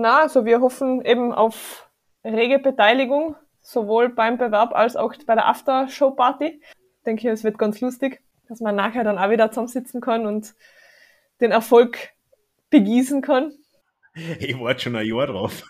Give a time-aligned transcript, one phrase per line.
[0.00, 1.90] Na, also wir hoffen eben auf
[2.22, 6.62] rege Beteiligung, sowohl beim Bewerb als auch bei der After-Show-Party.
[6.62, 10.54] Ich denke, es wird ganz lustig, dass man nachher dann auch wieder zusammensitzen kann und
[11.40, 12.10] den Erfolg
[12.70, 13.52] begießen kann.
[14.38, 15.64] Ich warte schon ein Jahr drauf.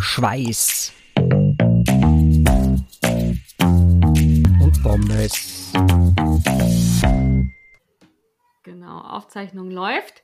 [0.00, 0.94] Schweiß
[4.62, 5.74] und Pommes.
[8.62, 10.22] Genau, Aufzeichnung läuft.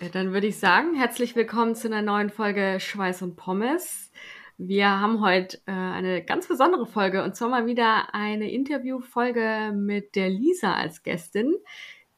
[0.00, 4.10] Äh, dann würde ich sagen, herzlich willkommen zu einer neuen Folge Schweiß und Pommes.
[4.58, 10.16] Wir haben heute äh, eine ganz besondere Folge und zwar mal wieder eine Interviewfolge mit
[10.16, 11.54] der Lisa als Gästin.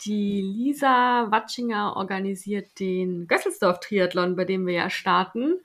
[0.03, 5.61] Die Lisa Watschinger organisiert den Gösselsdorf-Triathlon, bei dem wir ja starten.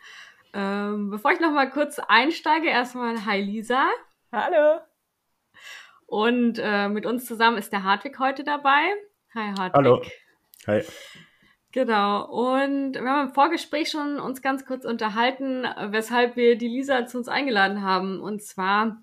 [0.53, 3.87] Ähm, bevor ich noch mal kurz einsteige, erstmal Hi Lisa.
[4.31, 4.79] Hallo.
[6.07, 8.81] Und äh, mit uns zusammen ist der Hartwig heute dabei.
[9.35, 9.73] Hi Hartwig.
[9.73, 10.01] Hallo.
[10.65, 10.83] Hi.
[11.73, 12.25] Genau.
[12.25, 17.17] Und wir haben im Vorgespräch schon uns ganz kurz unterhalten, weshalb wir die Lisa zu
[17.17, 18.21] uns eingeladen haben.
[18.21, 19.01] Und zwar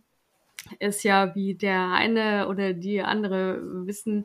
[0.78, 4.25] ist ja, wie der eine oder die andere wissen,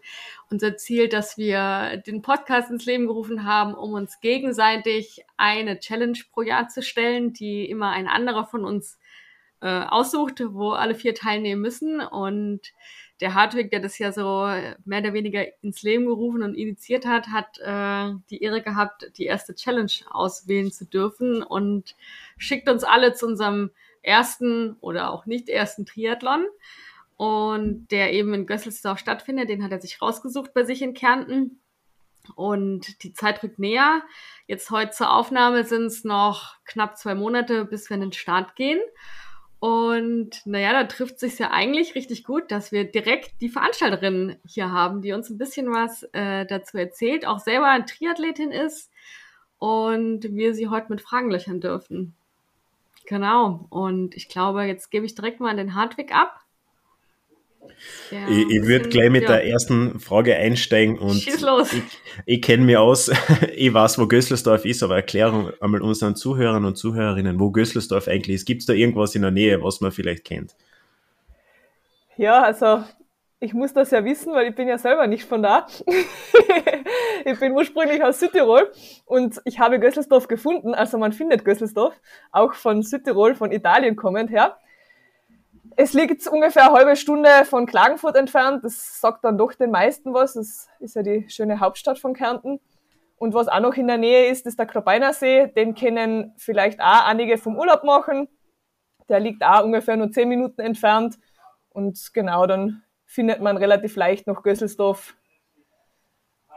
[0.52, 6.19] unser Ziel, dass wir den Podcast ins Leben gerufen haben, um uns gegenseitig eine Challenge
[6.31, 9.00] pro Jahr zu stellen, die immer ein anderer von uns
[9.62, 12.00] äh, aussucht, wo alle vier teilnehmen müssen.
[12.00, 12.62] Und
[13.21, 14.45] der Hartwig, der das ja so
[14.85, 19.25] mehr oder weniger ins Leben gerufen und initiiert hat, hat äh, die Ehre gehabt, die
[19.25, 21.95] erste Challenge auswählen zu dürfen und
[22.38, 26.45] schickt uns alle zu unserem ersten oder auch nicht ersten Triathlon
[27.17, 29.50] und der eben in Gösselsdorf stattfindet.
[29.50, 31.61] Den hat er sich rausgesucht bei sich in Kärnten.
[32.33, 34.02] Und die Zeit rückt näher.
[34.47, 38.55] Jetzt heute zur Aufnahme sind es noch knapp zwei Monate, bis wir in den Start
[38.55, 38.79] gehen.
[39.66, 44.72] Und naja, da trifft sich ja eigentlich richtig gut, dass wir direkt die Veranstalterin hier
[44.72, 48.91] haben, die uns ein bisschen was äh, dazu erzählt, auch selber Triathletin ist
[49.57, 52.13] und wir sie heute mit Fragen löchern dürfen.
[53.07, 53.66] Genau.
[53.72, 56.44] Und ich glaube, jetzt gebe ich direkt mal den Hartwig ab.
[58.12, 59.30] Ja, ich, ich würde gleich mit ja.
[59.30, 61.74] der ersten Frage einsteigen und Schieß los.
[61.74, 61.84] ich,
[62.26, 63.12] ich kenne mich aus,
[63.56, 68.36] ich weiß, wo Gößlersdorf ist, aber Erklärung einmal unseren Zuhörern und Zuhörerinnen, wo Gößlersdorf eigentlich
[68.36, 68.46] ist.
[68.46, 70.56] Gibt es da irgendwas in der Nähe, was man vielleicht kennt?
[72.18, 72.84] Ja, also
[73.40, 75.68] ich muss das ja wissen, weil ich bin ja selber nicht von da.
[77.26, 78.72] ich bin ursprünglich aus Südtirol
[79.06, 80.74] und ich habe Gösselsdorf gefunden.
[80.74, 81.94] Also man findet Gösselsdorf,
[82.32, 84.58] auch von Südtirol, von Italien kommend her.
[85.78, 88.63] Es liegt ungefähr eine halbe Stunde von Klagenfurt entfernt.
[88.63, 90.34] Das sagt dann doch den meisten was.
[90.34, 92.59] Das ist ja die schöne Hauptstadt von Kärnten.
[93.18, 95.47] Und was auch noch in der Nähe ist, ist der Klobeiner See.
[95.47, 98.28] Den kennen vielleicht auch einige vom Urlaub machen.
[99.09, 101.18] Der liegt auch ungefähr nur zehn Minuten entfernt.
[101.69, 105.16] Und genau, dann findet man relativ leicht noch Gösselsdorf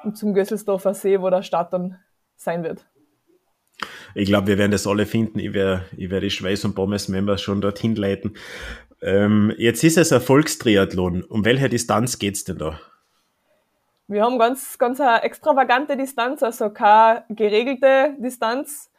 [0.05, 1.99] und zum Gösselsdorfer See, wo der Start dann
[2.37, 2.87] sein wird.
[4.15, 5.39] Ich glaube, wir werden das alle finden.
[5.39, 8.35] Ich werde, ich werde die Schweiß- und Pommes-Members schon dorthin leiten.
[9.01, 11.23] Ähm, jetzt ist es ein Volkstriathlon.
[11.25, 12.81] Um welche Distanz geht es denn da?
[14.07, 18.91] Wir haben ganz, ganz eine extravagante Distanz, also keine geregelte Distanz.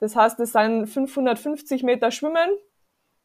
[0.00, 2.50] Das heißt, es sind 550 Meter Schwimmen,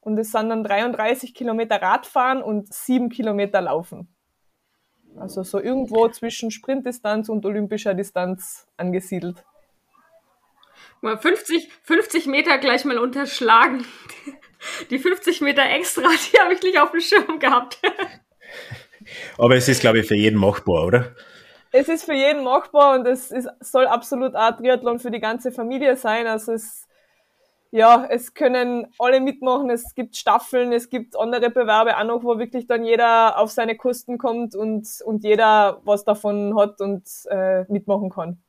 [0.05, 4.07] und es sind dann 33 Kilometer Radfahren und 7 Kilometer Laufen.
[5.17, 9.43] Also so irgendwo zwischen Sprintdistanz und olympischer Distanz angesiedelt.
[11.01, 13.83] 50, 50 Meter gleich mal unterschlagen.
[14.89, 16.03] Die 50 Meter extra,
[16.33, 17.79] die habe ich nicht auf dem Schirm gehabt.
[19.37, 21.15] Aber es ist, glaube ich, für jeden machbar, oder?
[21.71, 25.51] Es ist für jeden machbar und es ist, soll absolut auch Triathlon für die ganze
[25.51, 26.25] Familie sein.
[26.25, 26.87] Also es
[27.75, 32.39] ja, es können alle mitmachen, es gibt Staffeln, es gibt andere Bewerbe auch noch, wo
[32.39, 37.65] wirklich dann jeder auf seine Kosten kommt und, und jeder was davon hat und äh,
[37.67, 38.41] mitmachen kann.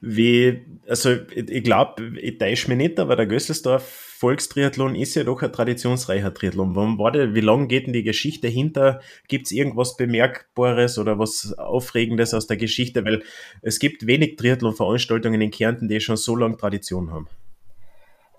[0.00, 5.42] Wie, also ich glaube, ich täusche mich nicht, aber der Gösselsdorf Volkstriathlon ist ja doch
[5.42, 6.74] ein traditionsreicher Triathlon.
[6.74, 9.00] Wann war der, wie lange geht denn die Geschichte hinter?
[9.28, 13.04] Gibt es irgendwas Bemerkbares oder was Aufregendes aus der Geschichte?
[13.04, 13.22] Weil
[13.62, 17.28] es gibt wenig Triathlon-Veranstaltungen in Kärnten, die schon so lange Tradition haben.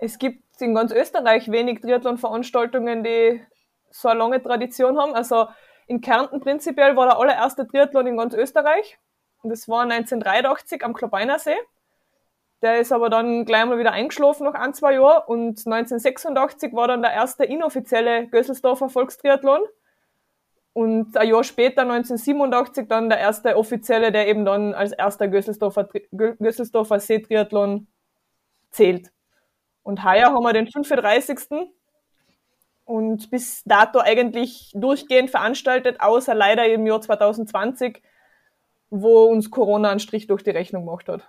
[0.00, 3.40] Es gibt in ganz Österreich wenig Triathlon-Veranstaltungen, die
[3.90, 5.14] so eine lange Tradition haben.
[5.14, 5.46] Also
[5.86, 8.98] in Kärnten prinzipiell war der allererste Triathlon in ganz Österreich.
[9.42, 11.56] Das war 1983 am Klobeiner See.
[12.62, 15.22] Der ist aber dann gleich mal wieder eingeschlafen nach ein, zwei Jahren.
[15.26, 19.60] Und 1986 war dann der erste inoffizielle Gösselsdorfer Volkstriathlon.
[20.72, 25.88] Und ein Jahr später, 1987, dann der erste offizielle, der eben dann als erster Gösselsdorfer,
[26.12, 27.88] Gösselsdorfer See-Triathlon
[28.70, 29.10] zählt.
[29.82, 31.38] Und heuer haben wir den 35.
[32.84, 38.02] Und bis dato eigentlich durchgehend veranstaltet, außer leider im Jahr 2020,
[38.90, 41.26] wo uns Corona einen Strich durch die Rechnung gemacht hat.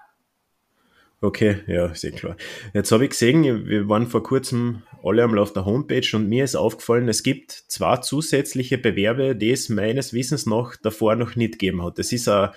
[1.23, 2.35] Okay, ja, sehr klar.
[2.73, 6.43] Jetzt habe ich gesehen, wir waren vor kurzem alle einmal auf der Homepage und mir
[6.43, 11.53] ist aufgefallen, es gibt zwei zusätzliche Bewerbe, die es meines Wissens nach davor noch nicht
[11.53, 11.99] gegeben hat.
[11.99, 12.49] Das ist ein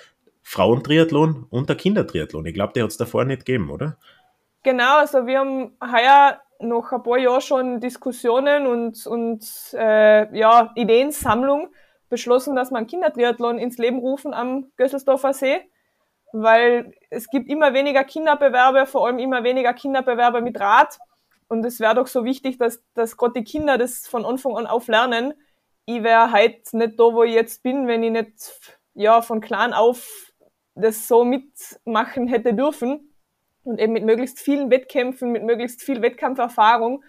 [0.42, 2.46] Frauentriathlon und ein Kindertriathlon.
[2.46, 3.98] Ich glaube, die hat es davor nicht gegeben, oder?
[4.62, 10.72] Genau, also wir haben heuer noch ein paar Jahre schon Diskussionen und, und äh, ja,
[10.74, 11.68] Ideensammlung
[12.14, 15.60] beschlossen, dass wir einen Kindertriathlon ins Leben rufen am Gösselsdorfer See
[16.34, 20.98] weil es gibt immer weniger Kinderbewerbe, vor allem immer weniger Kinderbewerbe mit Rad.
[21.46, 24.66] Und es wäre doch so wichtig, dass, dass gerade die Kinder das von Anfang an
[24.66, 25.34] auf lernen.
[25.86, 28.60] Ich wäre halt nicht da, wo ich jetzt bin, wenn ich nicht
[28.94, 30.32] ja, von klein auf
[30.74, 33.14] das so mitmachen hätte dürfen.
[33.62, 37.04] Und eben mit möglichst vielen Wettkämpfen, mit möglichst viel Wettkampferfahrung.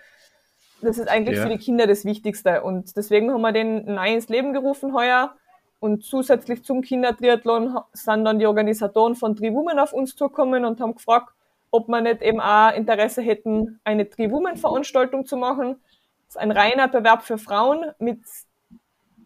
[0.82, 1.44] Das ist eigentlich ja.
[1.44, 2.62] für die Kinder das Wichtigste.
[2.62, 5.36] Und deswegen haben wir den Nein ins Leben gerufen heuer
[5.80, 10.96] und zusätzlich zum Kindertriathlon sind dann die Organisatoren von Tri-Women auf uns zugekommen und haben
[10.96, 11.34] gefragt,
[11.70, 15.76] ob wir nicht eben auch Interesse hätten, eine Tri-Women-Veranstaltung zu machen.
[16.26, 18.20] Das ist ein reiner Bewerb für Frauen mit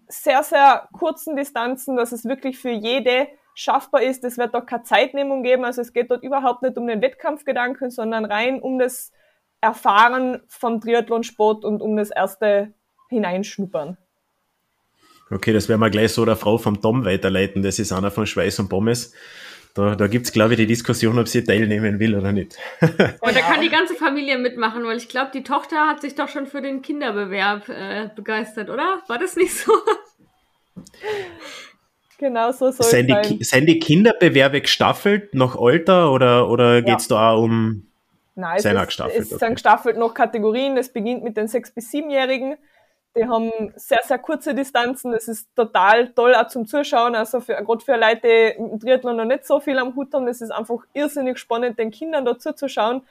[0.07, 4.23] sehr, sehr kurzen Distanzen, dass es wirklich für jede schaffbar ist.
[4.23, 5.63] Es wird dort keine Zeitnehmung geben.
[5.63, 9.11] Also es geht dort überhaupt nicht um den Wettkampfgedanken, sondern rein um das
[9.61, 12.73] Erfahren vom Triathlonsport und um das erste
[13.09, 13.97] Hineinschnuppern.
[15.31, 17.61] Okay, das werden wir gleich so der Frau vom Tom weiterleiten.
[17.61, 19.13] Das ist einer von Schweiß und Pommes.
[19.75, 22.57] Da, da gibt es, glaube ich, die Diskussion, ob sie teilnehmen will oder nicht.
[22.81, 26.27] und da kann die ganze Familie mitmachen, weil ich glaube, die Tochter hat sich doch
[26.27, 29.03] schon für den Kinderbewerb äh, begeistert, oder?
[29.07, 29.71] War das nicht so?
[32.17, 33.37] Genau so soll sind es sein.
[33.39, 36.81] Die, sind die Kinderbewerbe gestaffelt nach Alter oder, oder ja.
[36.81, 37.88] geht es da auch um
[38.39, 39.19] Nein, es, ist, gestaffelt?
[39.19, 39.45] es okay.
[39.45, 40.77] sind gestaffelt nach Kategorien.
[40.77, 42.57] Es beginnt mit den 6- bis 7-Jährigen
[43.15, 45.11] die haben sehr, sehr kurze Distanzen.
[45.11, 47.15] Das ist total toll auch zum Zuschauen.
[47.15, 50.25] Also für, gerade für Leute, die im Triathlon noch nicht so viel am Hut haben,
[50.25, 53.01] das ist einfach irrsinnig spannend, den Kindern dazu zu schauen,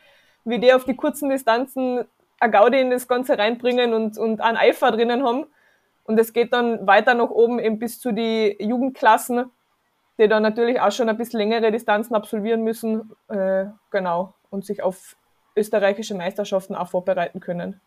[0.45, 2.05] wie die auf die kurzen Distanzen
[2.41, 5.47] eine Gaudi in das Ganze reinbringen und, und einen Eifer drinnen haben.
[6.05, 9.51] Und es geht dann weiter nach oben eben bis zu die Jugendklassen,
[10.19, 14.83] die dann natürlich auch schon ein bisschen längere Distanzen absolvieren müssen, äh, genau, und sich
[14.83, 15.17] auf
[15.57, 17.81] österreichische Meisterschaften auch vorbereiten können.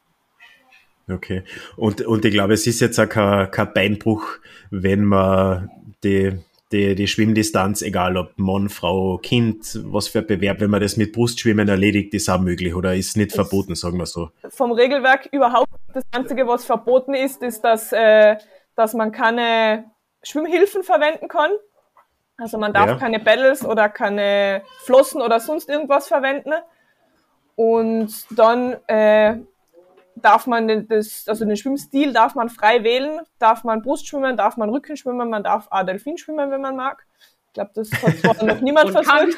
[1.10, 1.44] Okay.
[1.78, 4.24] Und, und ich glaube, es ist jetzt auch kein, kein Beinbruch,
[4.70, 5.70] wenn man
[6.04, 6.38] die,
[6.72, 10.98] die, die Schwimmdistanz, egal ob Mann, Frau, Kind, was für ein Bewerb, wenn man das
[10.98, 14.30] mit Brustschwimmen erledigt, ist auch möglich oder ist nicht verboten, sagen wir so.
[14.50, 15.70] Vom Regelwerk überhaupt.
[15.94, 18.38] Das Einzige, was verboten ist, ist, dass, äh,
[18.76, 19.86] dass man keine
[20.24, 21.52] Schwimmhilfen verwenden kann.
[22.42, 22.96] Also man darf ja.
[22.96, 26.54] keine Pedals oder keine Flossen oder sonst irgendwas verwenden.
[27.56, 29.38] Und dann äh,
[30.16, 34.70] darf man das, also den Schwimmstil darf man frei wählen, darf man Brustschwimmen, darf man
[34.70, 37.06] Rückenschwimmen, man darf auch Delfin schwimmen, wenn man mag.
[37.48, 39.38] Ich glaube, das hat zwar noch niemand versucht.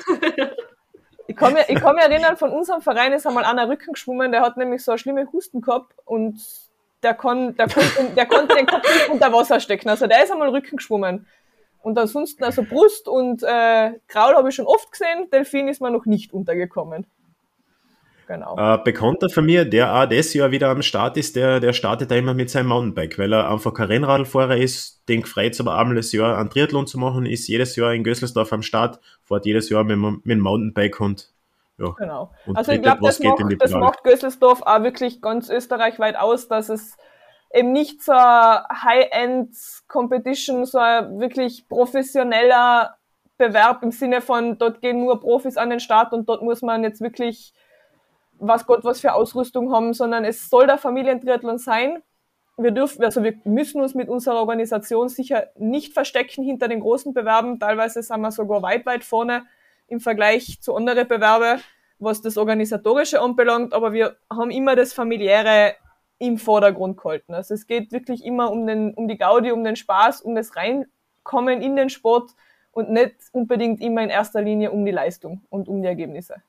[1.28, 4.32] Ich kann, mir, ich kann mich erinnern, von unserem Verein ist einmal einer Rücken geschwommen,
[4.32, 6.40] der hat nämlich so eine schlimme Husten gehabt und
[7.02, 9.90] der, kann, der, konnte, der konnte den Kopf nicht unter Wasser stecken.
[9.90, 11.28] Also der ist einmal Rücken geschwommen.
[11.84, 15.92] Und ansonsten, also Brust und äh, Kraul habe ich schon oft gesehen, Delfin ist mir
[15.92, 17.06] noch nicht untergekommen.
[18.26, 18.56] Genau.
[18.58, 22.10] Äh, Bekannter von mir, der auch das Jahr wieder am Start ist, der, der startet
[22.10, 25.96] da immer mit seinem Mountainbike, weil er einfach kein Rennradfahrer ist, den gefreut aber einmal
[25.96, 29.70] das Jahr einen Triathlon zu machen, ist jedes Jahr in Gösselsdorf am Start, fährt jedes
[29.70, 31.34] Jahr mit, mit dem Mountainbike und
[31.78, 31.90] ja.
[31.98, 32.32] Genau.
[32.46, 36.70] Und also ich glaube, das, macht, das macht Gösselsdorf auch wirklich ganz österreichweit aus, dass
[36.70, 36.96] es
[37.54, 42.98] eben nicht so High-End-Competition, so ein wirklich professioneller
[43.38, 46.84] Bewerb im Sinne von, dort gehen nur Profis an den Start und dort muss man
[46.84, 47.54] jetzt wirklich
[48.40, 52.04] was Gott was für Ausrüstung haben, sondern es soll der Familientriathlon sein.
[52.58, 57.14] Wir dürfen, also wir müssen uns mit unserer Organisation sicher nicht verstecken hinter den großen
[57.14, 57.60] Bewerben.
[57.60, 59.44] Teilweise sind wir sogar weit, weit vorne
[59.88, 61.62] im Vergleich zu anderen Bewerben,
[62.00, 63.74] was das Organisatorische anbelangt.
[63.74, 65.76] Aber wir haben immer das Familiäre
[66.24, 67.34] im Vordergrund gehalten.
[67.34, 70.56] Also es geht wirklich immer um den, um die Gaudi, um den Spaß, um das
[70.56, 72.32] Reinkommen in den Sport
[72.72, 76.42] und nicht unbedingt immer in erster Linie um die Leistung und um die Ergebnisse.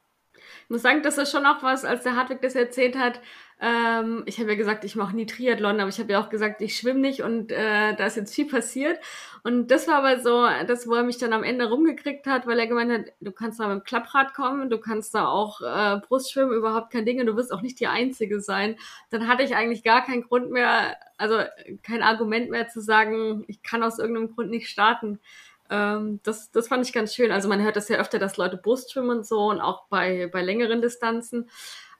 [0.65, 3.21] Ich muss sagen, das ist schon auch was, als der Hartwig das erzählt hat.
[3.61, 6.61] Ähm, ich habe ja gesagt, ich mache nie Triathlon, aber ich habe ja auch gesagt,
[6.61, 8.99] ich schwimme nicht und äh, da ist jetzt viel passiert.
[9.43, 12.59] Und das war aber so, das, wo er mich dann am Ende rumgekriegt hat, weil
[12.59, 16.01] er gemeint hat, du kannst da mit dem Klapprad kommen, du kannst da auch äh,
[16.07, 18.77] Brustschwimmen, überhaupt kein Ding und du wirst auch nicht die Einzige sein.
[19.11, 21.39] Dann hatte ich eigentlich gar keinen Grund mehr, also
[21.83, 25.21] kein Argument mehr zu sagen, ich kann aus irgendeinem Grund nicht starten.
[25.71, 27.31] Ähm, das, das fand ich ganz schön.
[27.31, 30.29] Also man hört das ja öfter, dass Leute Brust schwimmen und so und auch bei,
[30.33, 31.49] bei längeren Distanzen.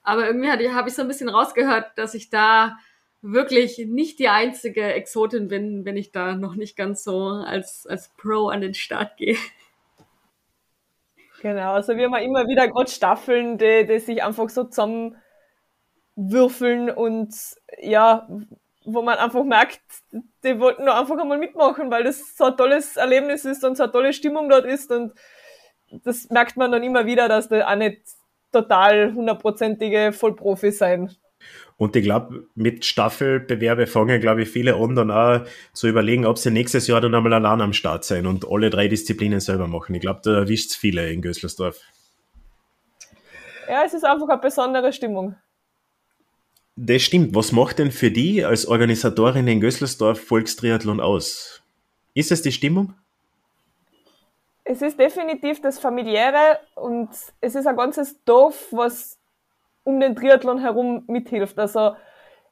[0.05, 2.77] Aber irgendwie habe ich so ein bisschen rausgehört, dass ich da
[3.23, 8.09] wirklich nicht die einzige Exotin bin, wenn ich da noch nicht ganz so als, als
[8.09, 9.37] Pro an den Start gehe.
[11.41, 17.35] Genau, also wir haben immer wieder gerade Staffeln, die, die sich einfach so zusammenwürfeln und
[17.81, 18.27] ja,
[18.85, 19.81] wo man einfach merkt,
[20.43, 23.83] die wollten nur einfach einmal mitmachen, weil das so ein tolles Erlebnis ist und so
[23.83, 25.13] eine tolle Stimmung dort ist und
[25.91, 28.01] das merkt man dann immer wieder, dass die auch nicht
[28.55, 31.11] total hundertprozentige Vollprofis sein.
[31.77, 35.41] Und ich glaube, mit Staffelbewerbe fangen, glaube ich, viele an, dann auch
[35.73, 38.87] zu überlegen, ob sie nächstes Jahr dann einmal allein am Start sein und alle drei
[38.87, 39.93] Disziplinen selber machen.
[39.93, 41.81] Ich glaube, da erwischt es viele in Gößlersdorf.
[43.67, 45.35] Ja, es ist einfach eine besondere Stimmung.
[46.77, 47.35] Das stimmt.
[47.35, 51.61] Was macht denn für die als Organisatorin in Gößlersdorf Volkstriathlon aus?
[52.13, 52.93] Ist es die Stimmung?
[54.67, 59.19] Es ist definitiv das Familiäre und es ist ein ganzes Dorf, was
[59.83, 61.59] um den Triathlon herum mithilft.
[61.59, 61.95] Also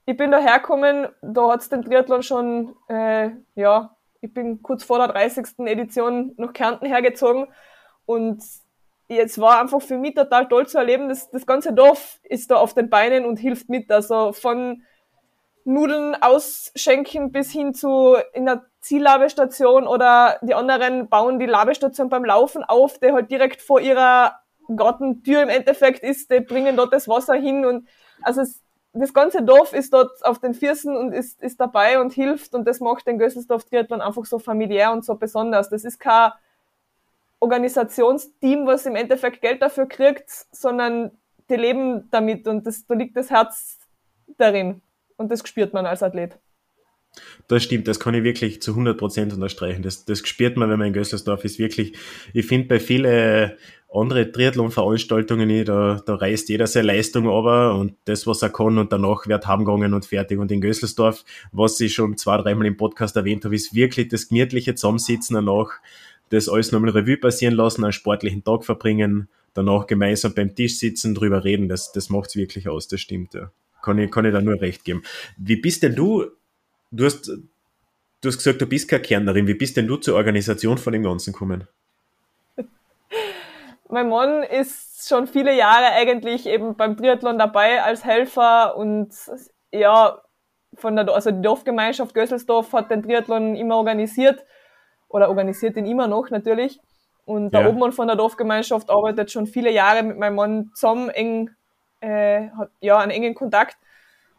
[0.05, 4.99] ich bin da hergekommen, da hat's den Triathlon schon, äh, ja, ich bin kurz vor
[4.99, 5.65] der 30.
[5.65, 7.47] Edition nach Kärnten hergezogen
[8.05, 8.43] und
[9.07, 12.57] jetzt war einfach für mich total toll zu erleben, dass das ganze Dorf ist da
[12.57, 13.91] auf den Beinen und hilft mit.
[13.91, 14.83] Also von
[15.65, 22.25] Nudeln ausschenken bis hin zu in der Ziellabestation oder die anderen bauen die Labestation beim
[22.25, 24.39] Laufen auf, der halt direkt vor ihrer
[24.75, 27.87] Gartentür im Endeffekt ist, die bringen dort das Wasser hin und
[28.21, 28.61] also es,
[28.91, 32.67] das ganze Dorf ist dort auf den Füßen und ist, ist dabei und hilft und
[32.67, 35.69] das macht den Gösselsdorf Triathlon einfach so familiär und so besonders.
[35.69, 36.31] Das ist kein
[37.39, 41.11] Organisationsteam, was im Endeffekt Geld dafür kriegt, sondern
[41.49, 43.79] die leben damit und das, da liegt das Herz
[44.37, 44.81] darin
[45.15, 46.37] und das spürt man als Athlet.
[47.47, 49.83] Das stimmt, das kann ich wirklich zu 100% unterstreichen.
[49.83, 51.59] Das, das spürt man, wenn man in Gösselsdorf ist.
[51.59, 51.93] Wirklich,
[52.33, 53.51] ich finde bei vielen
[53.93, 58.91] andere Triathlon-Veranstaltungen, da, da reißt jeder seine Leistung aber und das, was er kann und
[58.91, 60.39] danach wird heimgegangen und fertig.
[60.39, 64.29] Und in Gösselsdorf, was ich schon zwei, dreimal im Podcast erwähnt habe, ist wirklich das
[64.29, 65.73] gemütliche Zusammensitzen danach,
[66.29, 71.13] das alles nochmal Revue passieren lassen, einen sportlichen Tag verbringen, danach gemeinsam beim Tisch sitzen,
[71.13, 73.51] drüber reden, das, das macht's wirklich aus, das stimmt, ja.
[73.83, 75.03] Kann ich, kann ich da nur recht geben.
[75.37, 76.27] Wie bist denn du
[76.93, 79.47] du hast, du hast gesagt, du bist keine Kärntnerin.
[79.47, 81.67] Wie bist denn du zur Organisation von dem Ganzen gekommen?
[83.89, 89.13] Mein Mann ist schon viele Jahre eigentlich eben beim Triathlon dabei als Helfer und
[89.71, 90.21] ja,
[90.75, 94.43] von der, also die Dorfgemeinschaft Gösselsdorf hat den Triathlon immer organisiert
[95.09, 96.79] oder organisiert ihn immer noch natürlich.
[97.25, 97.69] Und der ja.
[97.69, 101.51] Obmann von der Dorfgemeinschaft arbeitet schon viele Jahre mit meinem Mann zusammen, eng,
[102.01, 103.77] äh, hat ja einen engen Kontakt.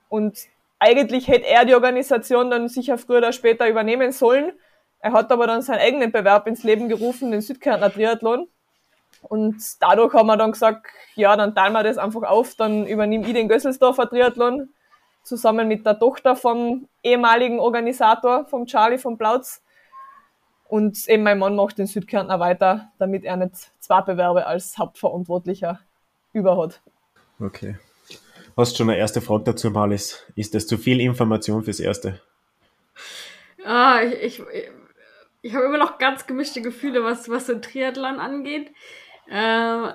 [0.08, 0.38] Und
[0.84, 4.52] eigentlich hätte er die Organisation dann sicher früher oder später übernehmen sollen.
[5.00, 8.48] Er hat aber dann seinen eigenen Bewerb ins Leben gerufen, den Südkärntner Triathlon.
[9.22, 13.26] Und dadurch haben wir dann gesagt, ja, dann teilen wir das einfach auf, dann übernehme
[13.26, 14.68] ich den Gösselsdorfer Triathlon
[15.22, 19.62] zusammen mit der Tochter vom ehemaligen Organisator, vom Charlie vom Plautz.
[20.68, 25.80] Und eben mein Mann macht den Südkärntner weiter, damit er nicht zwei Bewerbe als Hauptverantwortlicher
[26.32, 26.82] über hat.
[27.40, 27.76] Okay.
[28.56, 30.24] Hast schon eine erste Frage dazu, Malis?
[30.36, 32.20] Ist das zu viel Information fürs Erste?
[33.64, 34.70] Ah, ich, ich,
[35.42, 38.70] ich habe immer noch ganz gemischte Gefühle, was, was so Triathlon angeht.
[39.28, 39.92] Ähm,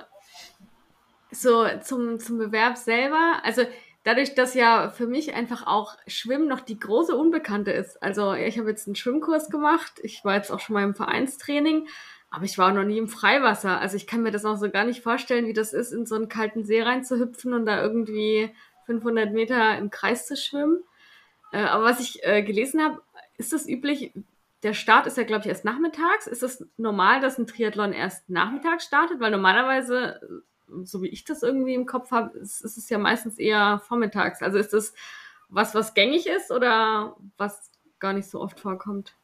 [1.31, 3.39] so zum, zum Bewerb selber.
[3.43, 3.63] Also
[4.03, 8.01] dadurch, dass ja für mich einfach auch Schwimmen noch die große Unbekannte ist.
[8.03, 9.93] Also ich habe jetzt einen Schwimmkurs gemacht.
[10.03, 11.87] Ich war jetzt auch schon mal im Vereinstraining.
[12.31, 13.79] Aber ich war noch nie im Freiwasser.
[13.79, 16.15] Also ich kann mir das auch so gar nicht vorstellen, wie das ist, in so
[16.15, 18.53] einen kalten See reinzuhüpfen und da irgendwie
[18.85, 20.83] 500 Meter im Kreis zu schwimmen.
[21.51, 23.01] Äh, aber was ich äh, gelesen habe,
[23.37, 24.13] ist das üblich,
[24.63, 26.27] der Start ist ja, glaube ich, erst nachmittags.
[26.27, 29.19] Ist es das normal, dass ein Triathlon erst nachmittags startet?
[29.19, 30.43] Weil normalerweise,
[30.83, 34.41] so wie ich das irgendwie im Kopf habe, ist, ist es ja meistens eher vormittags.
[34.43, 34.93] Also ist das
[35.49, 39.15] was, was gängig ist oder was gar nicht so oft vorkommt?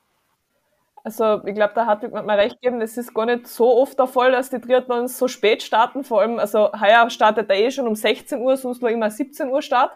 [1.05, 4.07] Also ich glaube, da hat mir recht gegeben, das ist gar nicht so oft der
[4.07, 6.03] Fall, dass die Triathlons so spät starten.
[6.03, 9.49] Vor allem, also heuer startet er eh schon um 16 Uhr, sonst war immer 17
[9.49, 9.91] Uhr Start.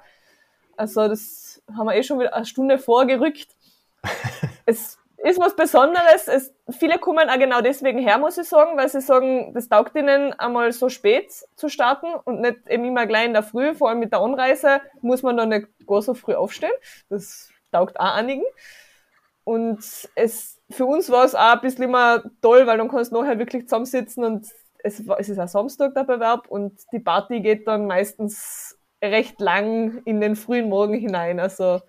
[0.77, 3.47] Also das haben wir eh schon wieder eine Stunde vorgerückt.
[4.67, 6.27] es ist was Besonderes.
[6.27, 9.95] Es, viele kommen auch genau deswegen her, muss ich sagen, weil sie sagen, das taugt
[9.95, 13.73] ihnen einmal so spät zu starten und nicht eben immer gleich in der Früh.
[13.73, 16.71] Vor allem mit der Anreise muss man dann nicht gar so früh aufstehen.
[17.09, 18.43] Das taugt auch einigen.
[19.43, 19.79] Und
[20.13, 23.39] es für uns war es auch ein bisschen immer toll, weil dann kannst du nachher
[23.39, 24.47] wirklich zusammensitzen und
[24.83, 30.01] es, es ist ein Samstag der Bewerb und die Party geht dann meistens recht lang
[30.05, 31.39] in den frühen Morgen hinein.
[31.39, 31.81] Also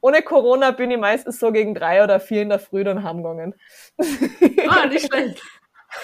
[0.00, 3.54] ohne Corona bin ich meistens so gegen drei oder vier in der Früh dann heimgegangen.
[4.68, 5.40] Ah, nicht schlecht.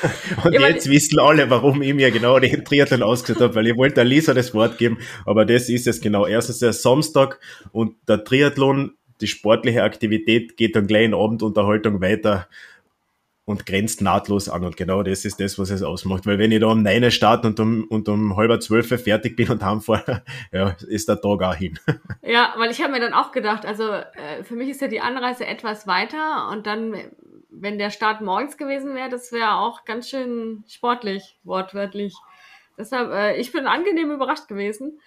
[0.45, 3.77] Und ja, jetzt wissen alle, warum ich mir genau den Triathlon ausgesucht habe, weil ich
[3.77, 6.27] wollte der Lisa das Wort geben, aber das ist es genau.
[6.27, 7.41] Erstens der Samstag
[7.73, 12.49] und der Triathlon die sportliche Aktivität geht dann gleich in Abendunterhaltung weiter.
[13.45, 14.64] und grenzt nahtlos an.
[14.64, 16.26] Und genau das ist das, was es ausmacht.
[16.26, 19.50] Weil wenn ich da um 9 starte und um, und um halb zwölf fertig bin
[19.50, 21.79] und heimfahre, ja, ist der Tag auch hin.
[22.23, 25.00] Ja, weil ich habe mir dann auch gedacht, also äh, für mich ist ja die
[25.00, 26.95] Anreise etwas weiter und dann,
[27.50, 32.14] wenn der Start morgens gewesen wäre, das wäre auch ganz schön sportlich, wortwörtlich.
[32.79, 35.00] Deshalb, äh, ich bin angenehm überrascht gewesen.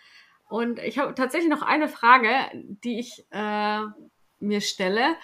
[0.47, 3.79] Und ich habe tatsächlich noch eine Frage, die ich äh,
[4.39, 5.15] mir stelle.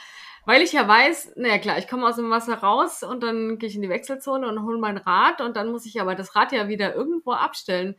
[0.46, 3.70] Weil ich ja weiß, naja klar, ich komme aus dem Wasser raus und dann gehe
[3.70, 6.52] ich in die Wechselzone und hole mein Rad und dann muss ich aber das Rad
[6.52, 7.96] ja wieder irgendwo abstellen.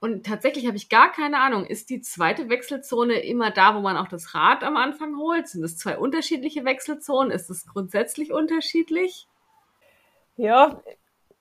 [0.00, 3.96] Und tatsächlich habe ich gar keine Ahnung, ist die zweite Wechselzone immer da, wo man
[3.96, 5.48] auch das Rad am Anfang holt?
[5.48, 7.30] Sind es zwei unterschiedliche Wechselzonen?
[7.30, 9.28] Ist es grundsätzlich unterschiedlich?
[10.36, 10.82] Ja,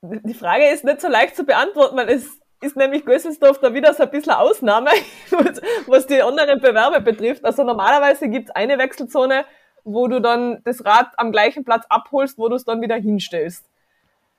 [0.02, 3.94] die Frage ist nicht so leicht zu beantworten, weil es ist nämlich Gösselsdorf da wieder
[3.94, 4.92] so ein bisschen Ausnahme,
[5.88, 7.44] was die anderen Bewerbe betrifft.
[7.44, 9.46] Also normalerweise gibt es eine Wechselzone,
[9.84, 13.66] wo du dann das Rad am gleichen Platz abholst, wo du es dann wieder hinstellst.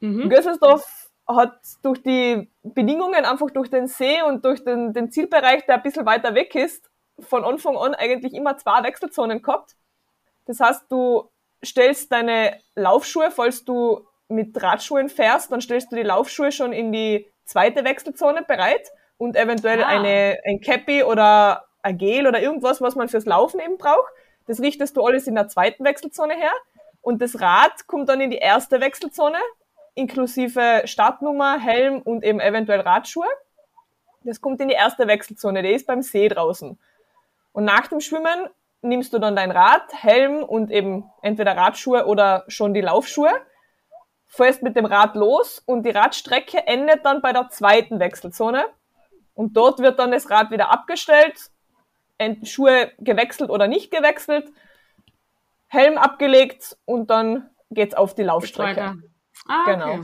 [0.00, 0.30] Mhm.
[0.30, 5.76] Gösselsdorf hat durch die Bedingungen, einfach durch den See und durch den, den Zielbereich, der
[5.76, 6.88] ein bisschen weiter weg ist,
[7.18, 9.74] von Anfang an eigentlich immer zwei Wechselzonen gehabt.
[10.46, 11.28] Das heißt, du
[11.64, 16.92] stellst deine Laufschuhe, falls du mit Radschuhen fährst, dann stellst du die Laufschuhe schon in
[16.92, 19.88] die zweite Wechselzone bereit und eventuell ah.
[19.88, 24.12] eine, ein Cappy oder ein Gel oder irgendwas, was man fürs Laufen eben braucht.
[24.46, 26.52] Das richtest du alles in der zweiten Wechselzone her.
[27.00, 29.38] Und das Rad kommt dann in die erste Wechselzone,
[29.94, 33.26] inklusive Startnummer, Helm und eben eventuell Radschuhe.
[34.24, 36.78] Das kommt in die erste Wechselzone, der ist beim See draußen.
[37.52, 38.48] Und nach dem Schwimmen
[38.82, 43.32] nimmst du dann dein Rad, Helm und eben entweder Radschuhe oder schon die Laufschuhe,
[44.34, 48.64] fährst mit dem Rad los und die Radstrecke endet dann bei der zweiten Wechselzone.
[49.34, 51.50] Und dort wird dann das Rad wieder abgestellt
[52.44, 54.48] Schuhe gewechselt oder nicht gewechselt,
[55.68, 58.96] Helm abgelegt und dann geht's auf die Laufstrecke.
[59.48, 60.00] Ah, genau.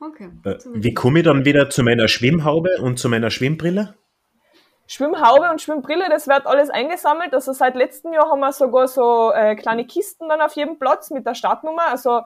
[0.00, 0.30] Okay.
[0.40, 0.58] okay.
[0.72, 3.94] Wie komme ich dann wieder zu meiner Schwimmhaube und zu meiner Schwimmbrille?
[4.86, 7.32] Schwimmhaube und Schwimmbrille, das wird alles eingesammelt.
[7.34, 11.10] Also seit letztem Jahr haben wir sogar so äh, kleine Kisten dann auf jedem Platz
[11.10, 11.86] mit der Startnummer.
[11.88, 12.22] Also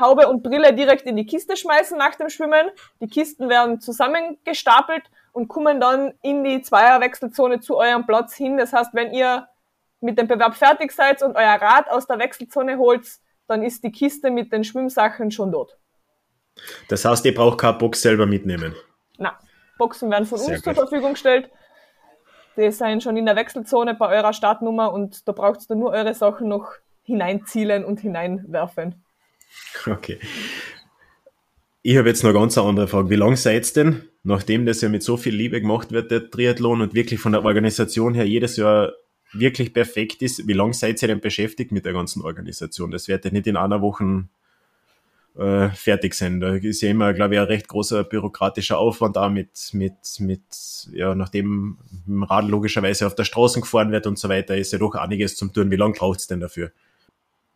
[0.00, 2.68] Haube und Brille direkt in die Kiste schmeißen nach dem Schwimmen.
[3.00, 8.56] Die Kisten werden zusammengestapelt und kommen dann in die Zweierwechselzone zu eurem Platz hin.
[8.56, 9.48] Das heißt, wenn ihr
[10.00, 13.06] mit dem Bewerb fertig seid und euer Rad aus der Wechselzone holt,
[13.48, 15.76] dann ist die Kiste mit den Schwimmsachen schon dort.
[16.88, 18.74] Das heißt, ihr braucht keine Box selber mitnehmen?
[19.18, 19.38] Na,
[19.78, 20.74] Boxen werden von Sehr uns gut.
[20.74, 21.50] zur Verfügung gestellt.
[22.56, 26.14] Die sind schon in der Wechselzone bei eurer Startnummer und da braucht ihr nur eure
[26.14, 29.04] Sachen noch hineinzielen und hineinwerfen.
[29.86, 30.18] Okay.
[31.82, 33.10] Ich habe jetzt noch ganz andere Frage.
[33.10, 36.28] Wie lange seid ihr denn, nachdem das ja mit so viel Liebe gemacht wird, der
[36.28, 38.92] Triathlon und wirklich von der Organisation her jedes Jahr
[39.32, 42.90] wirklich perfekt ist, wie lange seid ihr denn beschäftigt mit der ganzen Organisation?
[42.90, 44.24] Das wird ja nicht in einer Woche
[45.38, 46.40] äh, fertig sein.
[46.40, 50.42] Da ist ja immer, glaube ich, ein recht großer bürokratischer Aufwand da mit, mit, mit,
[50.92, 54.78] ja, nachdem im Rad logischerweise auf der Straße gefahren wird und so weiter, ist ja
[54.78, 55.70] doch einiges zum tun.
[55.70, 56.72] Wie lange braucht es denn dafür?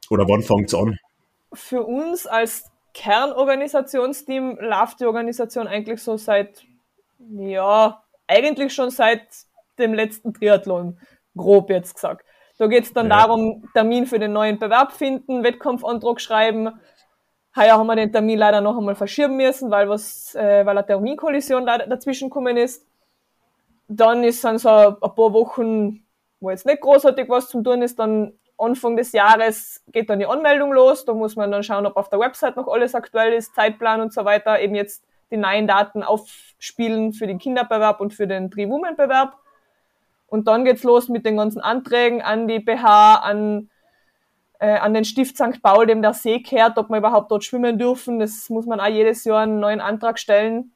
[0.08, 0.98] Oder wann fängt es an?
[1.52, 6.62] Für uns als Kernorganisationsteam läuft die Organisation eigentlich so seit,
[7.18, 9.22] ja, eigentlich schon seit
[9.78, 10.98] dem letzten Triathlon,
[11.36, 12.24] grob jetzt gesagt.
[12.58, 13.16] Da geht es dann ja.
[13.22, 16.78] darum, Termin für den neuen Bewerb finden, Wettkampfantrag schreiben.
[17.56, 20.86] Heuer haben wir den Termin leider noch einmal verschieben müssen, weil was, äh, weil eine
[20.86, 22.86] Terminkollision dazwischen gekommen ist.
[23.88, 26.04] Dann ist dann so ein paar Wochen,
[26.38, 30.26] wo jetzt nicht großartig was zum tun ist, dann Anfang des Jahres geht dann die
[30.26, 31.04] Anmeldung los.
[31.04, 34.12] Da muss man dann schauen, ob auf der Website noch alles aktuell ist, Zeitplan und
[34.12, 34.60] so weiter.
[34.60, 39.36] Eben jetzt die neuen Daten aufspielen für den Kinderbewerb und für den Tri-Women-Bewerb.
[40.26, 43.70] Und dann geht's los mit den ganzen Anträgen an die BH, an,
[44.58, 45.62] äh, an den Stift St.
[45.62, 48.20] Paul, dem der See kehrt, ob wir überhaupt dort schwimmen dürfen.
[48.20, 50.72] Das muss man auch jedes Jahr einen neuen Antrag stellen.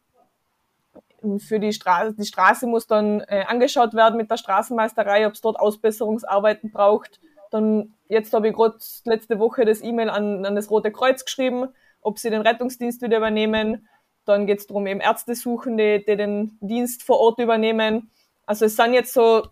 [1.39, 5.41] Für die Straße, die Straße muss dann äh, angeschaut werden mit der Straßenmeisterei, ob es
[5.41, 7.21] dort Ausbesserungsarbeiten braucht.
[7.51, 11.69] Dann, jetzt habe ich gerade letzte Woche das E-Mail an, an das Rote Kreuz geschrieben,
[12.01, 13.89] ob sie den Rettungsdienst wieder übernehmen.
[14.25, 18.11] Dann geht es darum, eben Ärzte suchen, die, die den Dienst vor Ort übernehmen.
[18.47, 19.47] Also es sind jetzt so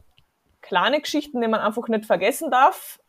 [0.61, 3.01] kleine Geschichten, die man einfach nicht vergessen darf,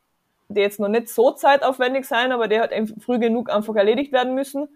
[0.50, 4.36] die jetzt noch nicht so zeitaufwendig sein, aber die halt früh genug einfach erledigt werden
[4.36, 4.67] müssen.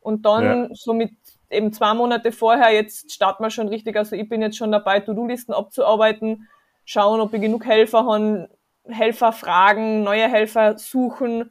[0.00, 0.68] Und dann ja.
[0.72, 1.12] so mit
[1.50, 5.00] eben zwei Monate vorher, jetzt starten wir schon richtig, also ich bin jetzt schon dabei,
[5.00, 6.48] To-Do-Listen abzuarbeiten,
[6.84, 8.48] schauen, ob ich genug Helfer habe,
[8.88, 11.50] Helfer fragen, neue Helfer suchen,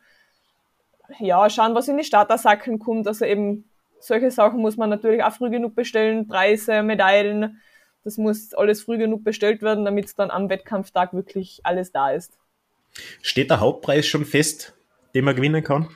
[1.19, 3.07] ja, schauen, was in die Startersacken kommt.
[3.07, 3.69] Also eben
[3.99, 7.61] solche Sachen muss man natürlich auch früh genug bestellen, Preise, Medaillen,
[8.03, 12.11] das muss alles früh genug bestellt werden, damit es dann am Wettkampftag wirklich alles da
[12.11, 12.37] ist.
[13.21, 14.75] Steht der Hauptpreis schon fest,
[15.15, 15.89] den man gewinnen kann?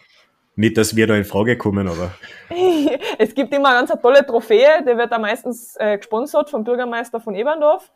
[0.55, 2.13] Nicht, dass wir da in Frage kommen, aber.
[3.17, 7.21] es gibt immer eine ganz tolle Trophäe, die wird da meistens äh, gesponsert vom Bürgermeister
[7.21, 7.91] von Eberndorf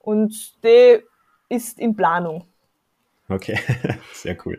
[0.00, 1.00] und die
[1.48, 2.51] ist in Planung.
[3.32, 3.58] Okay,
[4.12, 4.58] sehr cool.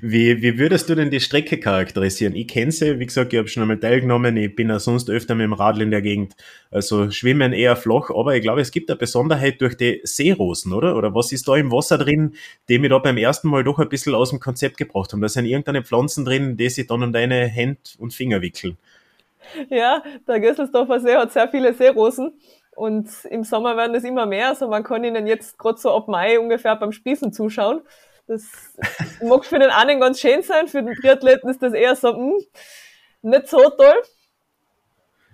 [0.00, 2.36] Wie, wie würdest du denn die Strecke charakterisieren?
[2.36, 5.34] Ich kenne sie, wie gesagt, ich habe schon einmal teilgenommen, ich bin ja sonst öfter
[5.34, 6.34] mit dem Radl in der Gegend,
[6.70, 10.96] also schwimmen eher flach, aber ich glaube, es gibt eine Besonderheit durch die Seerosen, oder?
[10.96, 12.36] Oder was ist da im Wasser drin,
[12.68, 15.20] die mich da beim ersten Mal doch ein bisschen aus dem Konzept gebracht haben?
[15.20, 18.76] Da sind irgendeine Pflanzen drin, die sich dann um deine Hände und Finger wickeln.
[19.68, 22.34] Ja, der Gösselsdorfer See hat sehr viele Seerosen.
[22.74, 24.48] Und im Sommer werden es immer mehr.
[24.48, 27.82] Also man kann ihnen jetzt gerade so ab Mai ungefähr beim Sprießen zuschauen.
[28.26, 28.42] Das
[29.22, 32.16] mag für den einen ganz schön sein, für den Triathleten ist das eher so, mh,
[32.16, 32.38] hm,
[33.22, 34.02] nicht so toll.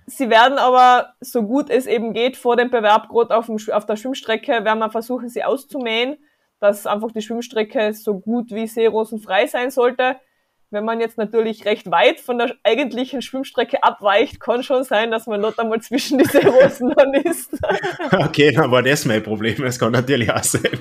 [0.06, 3.96] Sie werden aber, so gut es eben geht, vor dem Bewerb, gerade auf, auf der
[3.96, 6.16] Schwimmstrecke, werden wir versuchen, sie auszumähen,
[6.60, 10.16] dass einfach die Schwimmstrecke so gut wie seerosenfrei sein sollte.
[10.70, 15.26] Wenn man jetzt natürlich recht weit von der eigentlichen Schwimmstrecke abweicht, kann schon sein, dass
[15.26, 17.56] man dort einmal zwischen die Seerosen dann ist.
[18.12, 19.64] okay, dann war das mein Problem.
[19.64, 20.78] Es kann natürlich auch sein.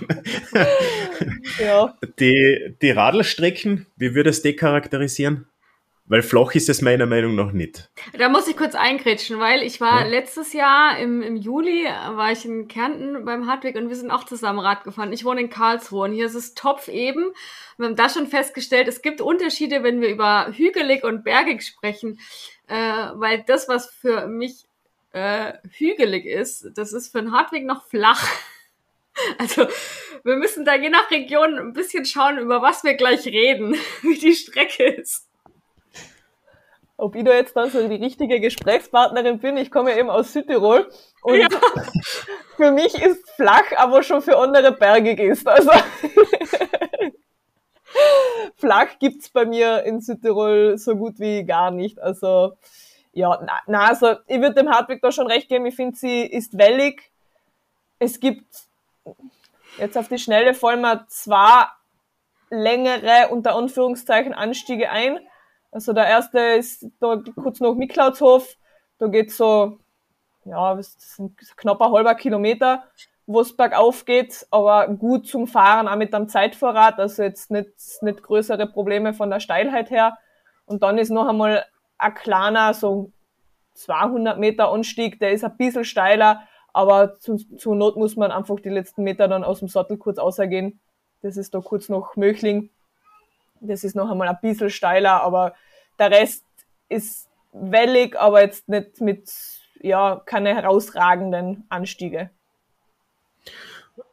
[1.60, 1.93] ja.
[2.19, 5.45] Die, die Radlstrecken, wie würdest du die charakterisieren?
[6.10, 7.89] Weil flach ist es meiner Meinung nach nicht.
[8.17, 10.08] Da muss ich kurz eingrätschen, weil ich war ja.
[10.08, 14.24] letztes Jahr im, im Juli, war ich in Kärnten beim Hartweg und wir sind auch
[14.24, 15.12] zusammen Rad gefahren.
[15.12, 17.34] Ich wohne in Karlsruhe und hier ist es Topf eben.
[17.78, 22.22] Wir haben da schon festgestellt, es gibt Unterschiede, wenn wir über hügelig und bergig sprechen,
[22.67, 24.63] äh, weil das, was für mich
[25.12, 28.26] äh, hügelig ist, das ist für einen Hartweg noch flach.
[29.39, 29.65] Also
[30.24, 34.15] wir müssen da je nach Region ein bisschen schauen, über was wir gleich reden, wie
[34.15, 35.27] die Strecke ist
[36.98, 39.56] ob ich da jetzt dann so die richtige Gesprächspartnerin bin.
[39.56, 40.90] Ich komme ja eben aus Südtirol
[41.22, 41.48] und ja.
[42.58, 45.48] für mich ist flach, aber schon für andere bergig ist.
[45.48, 45.72] Also
[48.56, 52.02] flach gibt's bei mir in Südtirol so gut wie gar nicht.
[52.02, 52.54] Also
[53.14, 55.68] ja, na, na also ich würde dem Hartwig da schon recht geben.
[55.68, 57.12] Ich finde, sie ist wellig.
[58.00, 58.46] Es gibt
[59.78, 61.68] jetzt auf die Schnelle fallen mir zwei
[62.50, 65.20] längere, unter Anführungszeichen, Anstiege ein
[65.71, 68.56] also der erste ist da kurz nach Miklautshof.
[68.97, 69.80] Da geht's so,
[70.45, 72.84] ja, das sind knapp ein halber Kilometer,
[73.25, 77.69] wo es bergauf geht, aber gut zum Fahren, auch mit einem Zeitvorrat, also jetzt nicht,
[78.01, 80.17] nicht größere Probleme von der Steilheit her.
[80.65, 81.65] Und dann ist noch einmal
[81.97, 83.12] ein kleiner, so
[83.73, 88.60] 200 Meter Anstieg, der ist ein bisschen steiler, aber zu, zur Not muss man einfach
[88.60, 90.80] die letzten Meter dann aus dem Sattel kurz außergehen.
[91.21, 92.69] Das ist da kurz noch Möchling.
[93.62, 95.56] Das ist noch einmal ein bisschen steiler, aber
[96.00, 96.43] der Rest
[96.89, 99.32] ist wellig, aber jetzt nicht mit,
[99.82, 102.30] ja, keine herausragenden Anstiege.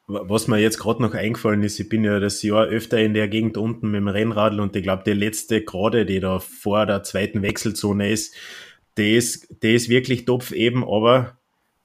[0.06, 3.28] Was mir jetzt gerade noch eingefallen ist, ich bin ja das Jahr öfter in der
[3.28, 7.02] Gegend unten mit dem Rennradl und ich glaube, die letzte Gerade, die da vor der
[7.02, 8.34] zweiten Wechselzone ist,
[8.98, 11.38] die ist, die ist wirklich topf eben, aber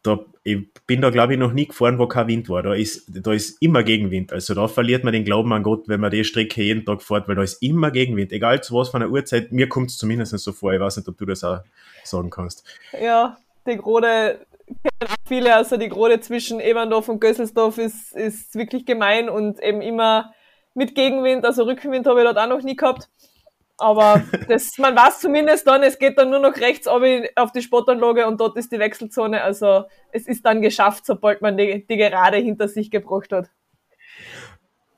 [0.09, 2.63] da, ich bin da, glaube ich, noch nie gefahren, wo kein Wind war.
[2.63, 4.33] Da ist, da ist immer Gegenwind.
[4.33, 7.27] Also da verliert man den Glauben an Gott, wenn man die Strecke jeden Tag fährt,
[7.27, 8.31] weil da ist immer Gegenwind.
[8.31, 10.73] Egal zu was von der Uhrzeit, mir kommt es zumindest so vor.
[10.73, 11.59] Ich weiß nicht, ob du das auch
[12.03, 12.63] sagen kannst.
[12.99, 18.85] Ja, die Grode kennen viele, also die Grode zwischen Eberndorf und Gösselsdorf ist, ist wirklich
[18.85, 20.33] gemein und eben immer
[20.73, 23.09] mit Gegenwind, also Rückenwind habe ich dort auch noch nie gehabt.
[23.79, 28.27] Aber das, man weiß zumindest dann, es geht dann nur noch rechts auf die Sportanlage
[28.27, 29.41] und dort ist die Wechselzone.
[29.41, 33.49] Also es ist dann geschafft, sobald man die, die Gerade hinter sich gebracht hat.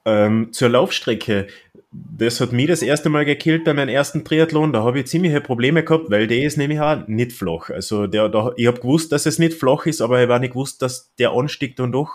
[0.04, 1.48] Ähm, zur Laufstrecke.
[1.92, 4.74] Das hat mich das erste Mal gekillt bei meinem ersten Triathlon.
[4.74, 7.70] Da habe ich ziemliche Probleme gehabt, weil der ist nämlich auch nicht flach.
[7.70, 10.54] Also der, der, ich habe gewusst, dass es nicht flach ist, aber ich habe nicht
[10.54, 12.12] gewusst, dass der Anstieg dann doch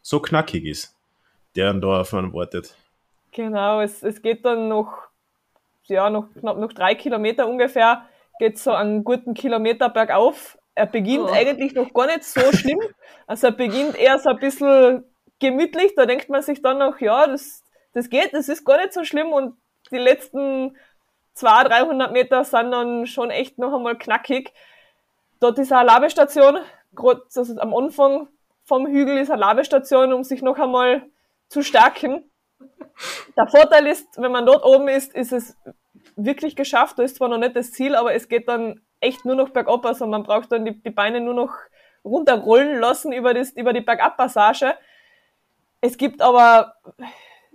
[0.00, 0.94] so knackig ist,
[1.56, 2.74] der dann da auf einen wartet.
[3.32, 5.06] Genau, es, es geht dann noch
[5.88, 8.06] ja, noch knapp noch drei Kilometer ungefähr
[8.38, 10.58] geht so einen guten Kilometer bergauf.
[10.74, 11.32] Er beginnt oh.
[11.32, 12.80] eigentlich noch gar nicht so schlimm.
[13.26, 15.04] Also er beginnt eher so ein bisschen
[15.40, 15.94] gemütlich.
[15.96, 19.04] Da denkt man sich dann noch, ja, das, das geht, das ist gar nicht so
[19.04, 19.32] schlimm.
[19.32, 19.56] Und
[19.90, 20.76] die letzten
[21.34, 24.52] 200, 300 Meter sind dann schon echt noch einmal knackig.
[25.40, 26.58] Dort ist eine Labestation.
[26.94, 28.28] Also am Anfang
[28.62, 31.02] vom Hügel ist eine Labestation, um sich noch einmal
[31.48, 32.30] zu stärken.
[33.36, 35.56] Der Vorteil ist, wenn man dort oben ist, ist es
[36.16, 36.98] wirklich geschafft.
[36.98, 39.84] Da ist zwar noch nicht das Ziel, aber es geht dann echt nur noch bergab.
[39.84, 41.54] Also man braucht dann die, die Beine nur noch
[42.04, 44.74] runterrollen lassen über, das, über die Bergabpassage.
[45.80, 46.74] Es gibt aber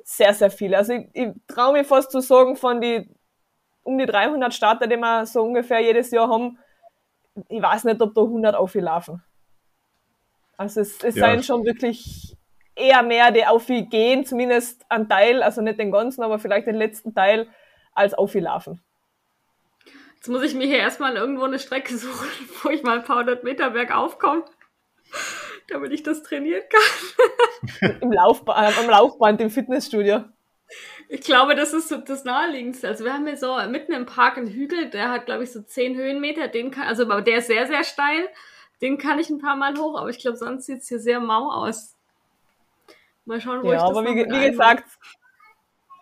[0.04, 0.78] sehr, sehr viele.
[0.78, 3.10] Also ich, ich traue mir fast zu sagen, von die
[3.84, 6.60] um die 300 Starter, die wir so ungefähr jedes Jahr haben,
[7.50, 9.24] ich weiß nicht, ob da 100 auflaufen.
[10.58, 11.22] Also es, es ja.
[11.22, 12.38] seien schon wirklich
[12.82, 16.76] eher mehr die Aufi gehen, zumindest ein Teil, also nicht den ganzen, aber vielleicht den
[16.76, 17.48] letzten Teil,
[17.94, 18.82] als Aufi laufen.
[20.16, 22.28] Jetzt muss ich mir hier erstmal irgendwo eine Strecke suchen,
[22.64, 24.44] wo ich mal ein paar hundert Meter bergauf komme,
[25.70, 28.00] damit ich das trainieren kann.
[28.02, 30.24] Im Laufband, am Laufband im Fitnessstudio.
[31.10, 32.88] Ich glaube, das ist so das Naheliegendste.
[32.88, 35.62] Also wir haben hier so mitten im Park einen Hügel, der hat, glaube ich, so
[35.62, 36.48] zehn Höhenmeter.
[36.48, 38.30] Den kann, also der ist sehr, sehr steil.
[38.82, 41.20] Den kann ich ein paar Mal hoch, aber ich glaube, sonst sieht es hier sehr
[41.20, 41.98] mau aus.
[43.26, 44.86] Mal schauen, wo ja, ich das aber wie, wie gesagt,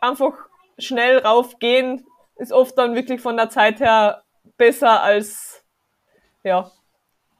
[0.02, 0.34] einfach
[0.78, 2.06] schnell raufgehen
[2.38, 4.24] ist oft dann wirklich von der Zeit her
[4.58, 5.64] besser als,
[6.44, 6.72] ja,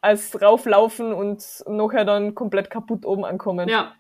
[0.02, 3.70] als rauflaufen und nachher dann komplett kaputt oben ankommen.
[3.70, 3.96] Ja,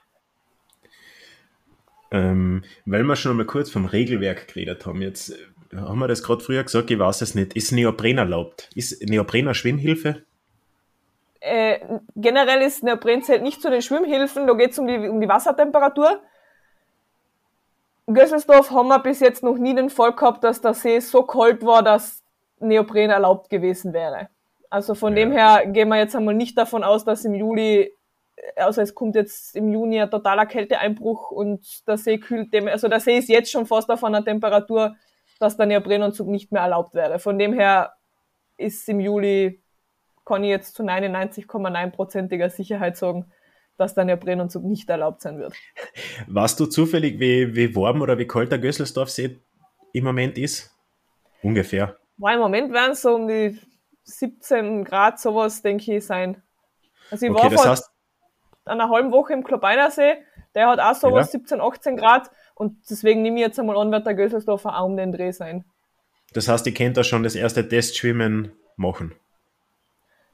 [2.11, 6.23] Ähm, weil wir schon mal kurz vom Regelwerk geredet haben, jetzt äh, haben wir das
[6.23, 7.53] gerade früher gesagt, ich weiß es nicht.
[7.55, 8.69] Ist Neopren erlaubt?
[8.73, 10.23] Ist Neopren eine Schwimmhilfe?
[11.41, 11.80] Äh,
[12.15, 15.30] generell ist Neopren zählt nicht zu den Schwimmhilfen, da geht es um die, um die
[15.30, 16.19] Wassertemperatur.
[18.08, 21.23] In Gösselsdorf haben wir bis jetzt noch nie den Fall gehabt, dass der See so
[21.23, 22.23] kalt war, dass
[22.60, 24.30] Neopren erlaubt gewesen wäre.
[24.69, 25.23] Also von Ja.
[25.23, 27.93] dem her gehen wir jetzt einmal nicht davon aus, dass im Juli,
[28.56, 32.88] also es kommt jetzt im Juni ein totaler Kälteeinbruch und der See kühlt dem, also
[32.88, 34.95] der See ist jetzt schon fast auf einer Temperatur,
[35.39, 37.19] dass der Neoprenanzug nicht mehr erlaubt wäre.
[37.19, 37.93] Von dem her
[38.58, 39.62] ist im Juli,
[40.25, 43.32] kann ich jetzt zu 99,9%iger Sicherheit sagen,
[43.77, 45.53] dass der Neoprenanzug nicht erlaubt sein wird.
[46.27, 49.39] Weißt du zufällig, wie, wie warm oder wie kalt der Gösselsdorfsee
[49.93, 50.75] im Moment ist?
[51.41, 51.97] Ungefähr.
[52.17, 53.58] Weil im Moment werden es so um die
[54.03, 56.41] 17 Grad sowas, denke ich, sein.
[57.10, 57.91] Also ich Okay, war das vor heißt,
[58.65, 60.17] einer halben Woche im Klobeinersee,
[60.53, 61.39] der hat auch sowas Ja.
[61.39, 64.97] 17, 18 Grad und deswegen nehme ich jetzt einmal an, wird der Gösselsdorfer auch um
[64.97, 65.63] den Dreh sein.
[66.34, 69.15] das heißt, ihr könnt da schon das erste Testschwimmen machen.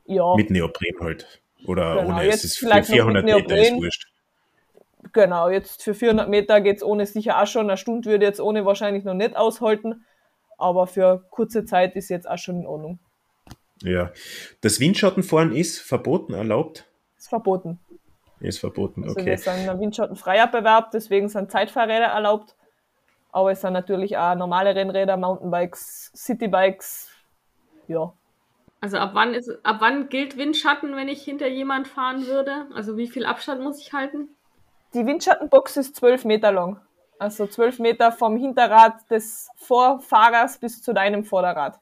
[0.05, 1.41] Ja, Mit Neopren halt.
[1.65, 2.25] Oder Genau, ohne.
[2.25, 4.07] jetzt Es ist für vielleicht noch 400 mit Meter ist wurscht.
[5.13, 7.67] genau, jetzt für 400 Meter geht's ohne sicher auch schon.
[7.69, 10.05] Eine Stunde würde jetzt ohne wahrscheinlich noch nicht aushalten,
[10.57, 12.99] aber für kurze Zeit ist jetzt auch schon in Ordnung.
[13.81, 14.11] Ja.
[14.61, 16.85] Das Windschattenfahren ist verboten, erlaubt?
[17.17, 17.79] Ist verboten.
[18.39, 19.25] Ist verboten, Also okay.
[19.25, 22.55] wir sind ein windschattenfreier Bewerb, deswegen sind Zeitfahrräder erlaubt.
[23.31, 27.09] Aber es sind natürlich auch normale Rennräder, Mountainbikes, Citybikes.
[27.87, 28.13] Ja.
[28.85, 32.67] Also ab wann ist, ab wann gilt Windschatten, wenn ich hinter jemand fahren würde?
[32.75, 34.29] Also wie viel Abstand muss ich halten?
[34.93, 36.79] Die Windschattenbox ist 12 Meter lang.
[37.17, 41.79] Also 12 Meter vom Hinterrad des Vorfahrers bis zu deinem Vorderrad.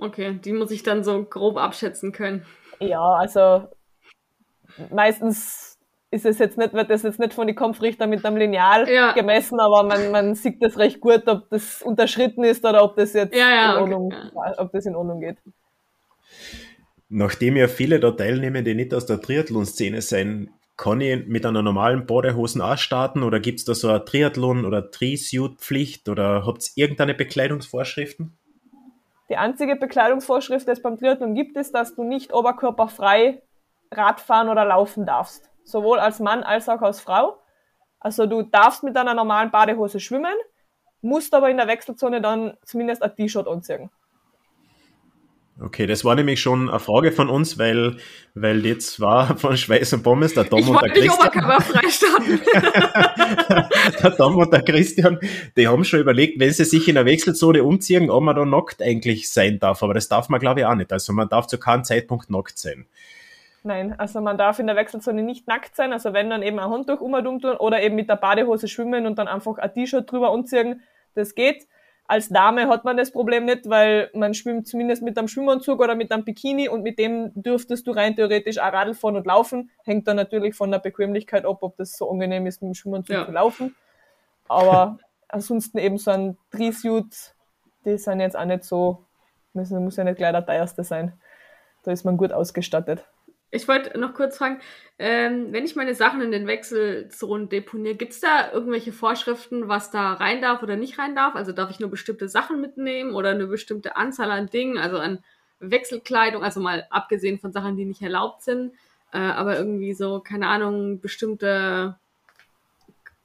[0.00, 2.44] Okay, die muss ich dann so grob abschätzen können.
[2.80, 3.68] Ja, also
[4.90, 5.78] meistens
[6.10, 9.12] ist es jetzt nicht, wird das jetzt nicht von den Kampfrichter mit einem Lineal Ja.
[9.12, 13.12] gemessen, aber man, man sieht das recht gut, ob das unterschritten ist oder ob das
[13.12, 14.14] jetzt Ja, ja, in okay, Ordnung,
[14.56, 15.38] ob das in Ordnung geht.
[17.08, 21.62] Nachdem ja viele da teilnehmen, die nicht aus der Triathlon-Szene sind, kann ich mit einer
[21.62, 26.70] normalen Badehosen auch starten oder gibt es da so eine Triathlon- oder Tri-Suit-Pflicht oder habt
[26.76, 28.38] ihr irgendeine Bekleidungsvorschriften?
[29.28, 33.42] Die einzige Bekleidungsvorschrift, die es beim Triathlon gibt, ist, dass du nicht oberkörperfrei
[33.90, 35.50] Radfahren oder laufen darfst.
[35.64, 37.38] Sowohl als Mann als auch als Frau.
[38.00, 40.34] Also du darfst mit einer normalen Badehose schwimmen,
[41.00, 43.90] musst aber in der Wechselzone dann zumindest ein T-Shirt anziehen.
[45.60, 47.96] Okay, das war nämlich schon eine Frage von uns, weil,
[48.34, 51.88] weil die zwei von Schweiß und Pommes, der Tom Ich und der nicht Christian, oberkörperfrei
[51.90, 52.40] starten.
[54.02, 55.18] der Tom und der Christian,
[55.56, 58.80] die haben schon überlegt, wenn sie sich in der Wechselzone umziehen, ob man da nackt
[58.82, 59.82] eigentlich sein darf.
[59.82, 60.92] Aber das darf man, glaube ich, auch nicht.
[60.92, 62.86] Also man darf zu keinem Zeitpunkt nackt sein.
[63.64, 66.70] Nein, also man darf in der Wechselzone nicht nackt sein, also wenn dann eben ein
[66.70, 70.82] Handtuch tun oder eben mit der Badehose schwimmen und dann einfach ein T-Shirt drüber anziehen,
[71.14, 71.66] das geht.
[72.10, 75.94] Als Dame hat man das Problem nicht, weil man schwimmt zumindest mit einem Schwimmanzug oder
[75.94, 79.70] mit einem Bikini und mit dem dürftest du rein theoretisch auch Radl fahren und laufen.
[79.84, 83.14] Hängt dann natürlich von der Bequemlichkeit ab, ob das so angenehm ist, mit dem Schwimmanzug
[83.14, 83.26] Ja.
[83.26, 83.76] zu laufen.
[84.48, 87.34] Aber ansonsten eben so ein Tri-Suit,
[87.84, 89.04] die sind jetzt auch nicht so,
[89.52, 91.12] müssen, muss ja nicht gleich der teuerste sein.
[91.82, 93.06] Da ist man gut ausgestattet.
[93.50, 94.60] Ich wollte noch kurz fragen,
[94.98, 99.90] ähm, wenn ich meine Sachen in den Wechselzonen deponiere, gibt es da irgendwelche Vorschriften, was
[99.90, 101.34] da rein darf oder nicht rein darf?
[101.34, 105.24] Also darf ich nur bestimmte Sachen mitnehmen oder eine bestimmte Anzahl an Dingen, also an
[105.60, 108.74] Wechselkleidung, also mal abgesehen von Sachen, die nicht erlaubt sind,
[109.12, 111.96] äh, aber irgendwie so, keine Ahnung, bestimmte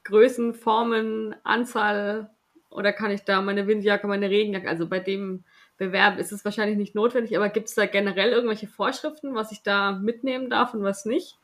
[0.05, 2.29] Größen, Formen, Anzahl
[2.69, 5.43] oder kann ich da meine Windjacke, meine Regenjacke, also bei dem
[5.87, 9.63] Bewerb ist es wahrscheinlich nicht notwendig, aber gibt es da generell irgendwelche Vorschriften, was ich
[9.63, 11.37] da mitnehmen darf und was nicht?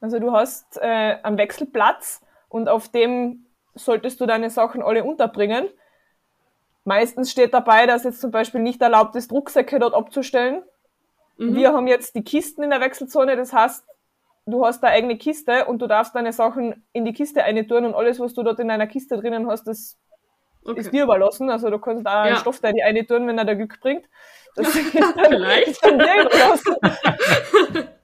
[0.00, 5.68] Also du hast äh, einen Wechselplatz und auf dem solltest du deine Sachen alle unterbringen.
[6.84, 10.62] Meistens steht dabei, dass jetzt zum Beispiel nicht erlaubt ist, Rucksäcke dort abzustellen.
[11.38, 11.54] Mhm.
[11.54, 13.84] Wir haben jetzt die Kisten in der Wechselzone, das heißt,
[14.46, 17.94] du hast eine eigene Kiste und du darfst deine Sachen in die Kiste eintun und
[17.94, 19.98] alles, was du dort in deiner Kiste drinnen hast, das
[20.70, 20.80] okay.
[20.80, 21.50] ist dir überlassen.
[21.50, 22.22] Also du kannst da ja.
[22.22, 24.06] einen Stoff, der die eine tun, wenn er der Glück bringt.
[24.54, 25.68] Das ist dann, Vielleicht.
[25.68, 26.76] Ist dann dir überlassen.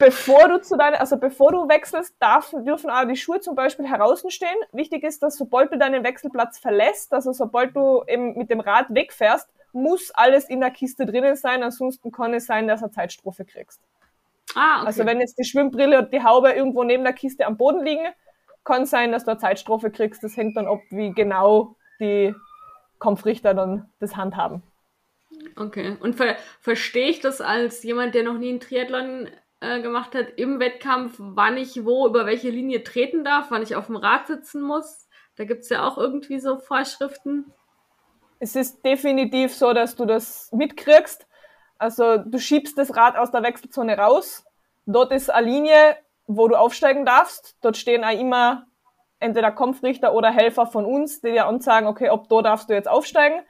[0.00, 3.86] bevor du zu deiner, also bevor du wechselst, darf, dürfen auch die Schuhe zum Beispiel
[3.86, 4.56] heraus stehen.
[4.72, 8.86] Wichtig ist, dass sobald du deinen Wechselplatz verlässt, also sobald du eben mit dem Rad
[8.88, 12.92] wegfährst, muss alles in der Kiste drinnen sein, ansonsten kann es sein, dass du eine
[12.92, 13.80] Zeitstrophe kriegst.
[14.56, 14.86] Ah, okay.
[14.86, 18.06] Also wenn jetzt die Schwimmbrille und die Haube irgendwo neben der Kiste am Boden liegen,
[18.64, 20.24] kann sein, dass du eine Zeitstrophe kriegst.
[20.24, 22.34] Das hängt dann ab, wie genau die
[22.98, 24.62] Kampfrichter dann das handhaben.
[25.56, 25.96] Okay.
[26.00, 29.28] Und ver verstehe ich das als jemand, der noch nie einen Triathlon
[29.60, 33.76] äh, gemacht hat, im Wettkampf, wann ich wo über welche Linie treten darf, wann ich
[33.76, 35.08] auf dem Rad sitzen muss?
[35.36, 37.52] Da gibt es ja auch irgendwie so Vorschriften.
[38.38, 41.26] Es ist definitiv so, dass du das mitkriegst.
[41.78, 44.44] Also du schiebst das Rad aus der Wechselzone raus.
[44.86, 47.56] Dort ist eine Linie, wo du aufsteigen darfst.
[47.60, 48.66] Dort stehen auch immer
[49.20, 52.88] entweder Kampfrichter oder Helfer von uns, die dir ansagen, okay, ob da darfst du jetzt
[52.88, 53.40] aufsteigen.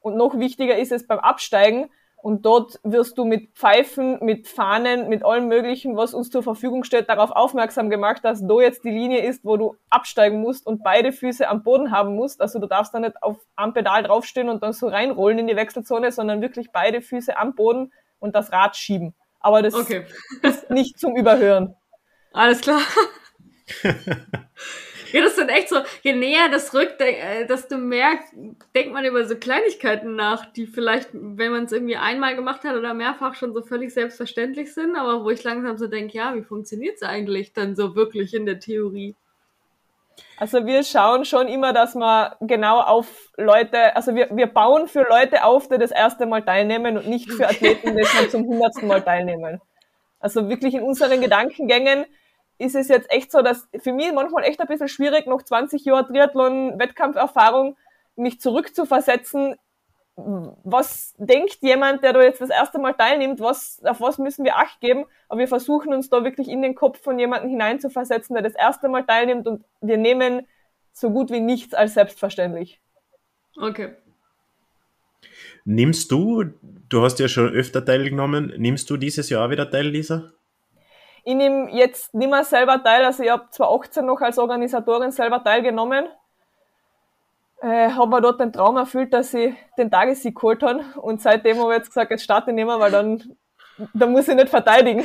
[0.00, 1.90] Und noch wichtiger ist es beim Absteigen.
[2.20, 6.82] Und dort wirst du mit Pfeifen, mit Fahnen, mit allem Möglichen, was uns zur Verfügung
[6.82, 10.82] steht, darauf aufmerksam gemacht, dass da jetzt die Linie ist, wo du absteigen musst und
[10.82, 12.40] beide Füße am Boden haben musst.
[12.40, 15.54] Also du darfst da nicht auf am Pedal draufstehen und dann so reinrollen in die
[15.54, 19.14] Wechselzone, sondern wirklich beide Füße am Boden und das Rad schieben.
[19.38, 20.04] Aber das okay.
[20.42, 21.76] ist nicht zum Überhören.
[22.32, 22.80] Alles klar.
[25.12, 28.18] Ja, das sind echt so, je näher das rückt, äh, desto mehr
[28.74, 32.76] denkt man über so Kleinigkeiten nach, die vielleicht, wenn man es irgendwie einmal gemacht hat
[32.76, 36.42] oder mehrfach schon so völlig selbstverständlich sind, aber wo ich langsam so denke, ja, wie
[36.42, 39.14] funktioniert es eigentlich dann so wirklich in der Theorie?
[40.36, 45.06] Also wir schauen schon immer, dass wir genau auf Leute, also wir, wir bauen für
[45.08, 48.86] Leute auf, die das erste Mal teilnehmen und nicht für Athleten, die schon zum hundertsten
[48.86, 49.60] Mal teilnehmen.
[50.20, 52.04] Also wirklich in unseren Gedankengängen
[52.58, 55.84] ist es jetzt echt so, dass für mich manchmal echt ein bisschen schwierig, noch 20
[55.84, 57.76] Jahre Triathlon-Wettkampferfahrung,
[58.16, 59.56] mich zurückzuversetzen.
[60.16, 64.56] Was denkt jemand, der da jetzt das erste Mal teilnimmt, was, auf was müssen wir
[64.56, 65.04] Acht geben?
[65.28, 68.88] Aber wir versuchen uns da wirklich in den Kopf von jemandem hineinzuversetzen, der das erste
[68.88, 70.46] Mal teilnimmt und wir nehmen
[70.92, 72.80] so gut wie nichts als selbstverständlich.
[73.56, 73.94] Okay.
[75.64, 76.44] Nimmst du,
[76.88, 80.32] du hast ja schon öfter teilgenommen, nimmst du dieses Jahr wieder teil, Lisa?
[81.24, 85.42] Ich nehme jetzt nicht mehr selber teil, also ich habe 2018 noch als Organisatorin selber
[85.42, 86.06] teilgenommen.
[87.60, 91.58] Äh, habe mir dort den Traum erfüllt, dass ich den Tagessieg geholt habe und seitdem
[91.58, 93.36] habe ich jetzt gesagt, jetzt starte ich nicht mehr, weil dann,
[93.94, 95.04] dann muss ich nicht verteidigen.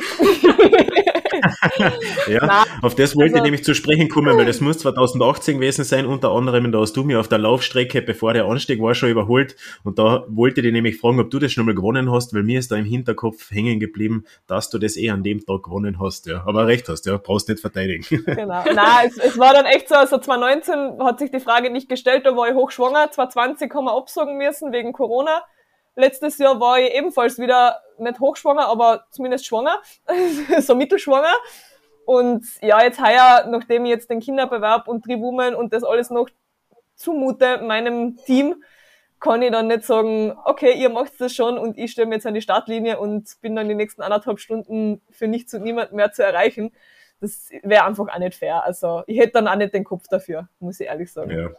[2.28, 5.58] ja, Nein, auf das wollte also, ich nämlich zu sprechen kommen, weil das muss 2018
[5.58, 8.94] gewesen sein, unter anderem, da hast du mir auf der Laufstrecke, bevor der Anstieg war,
[8.94, 9.56] schon überholt.
[9.84, 12.42] Und da wollte ich dich nämlich fragen, ob du das schon mal gewonnen hast, weil
[12.42, 16.00] mir ist da im Hinterkopf hängen geblieben, dass du das eh an dem Tag gewonnen
[16.00, 18.04] hast, ja, aber recht hast, ja, brauchst nicht verteidigen.
[18.44, 21.88] Genau, nein, es, es war dann echt so, also 2019 hat sich die Frage nicht
[21.88, 25.42] gestellt, da war ich hochschwanger, 2020 haben wir absagen müssen wegen Corona,
[25.96, 29.80] Letztes Jahr war ich ebenfalls wieder nicht hochschwanger, aber zumindest schwanger,
[30.60, 31.34] so mittelschwanger.
[32.06, 36.28] Und ja, jetzt heuer, nachdem ich jetzt den Kinderbewerb und Tribumen und das alles noch
[36.94, 38.62] zumute meinem Team,
[39.20, 42.26] kann ich dann nicht sagen, okay, ihr macht das schon und ich stelle mir jetzt
[42.26, 46.12] an die Startlinie und bin dann die nächsten anderthalb Stunden für nichts und niemand mehr
[46.12, 46.72] zu erreichen.
[47.20, 48.62] Das wäre einfach auch nicht fair.
[48.64, 51.30] Also ich hätte dann auch nicht den Kopf dafür, muss ich ehrlich sagen.
[51.30, 51.50] Ja.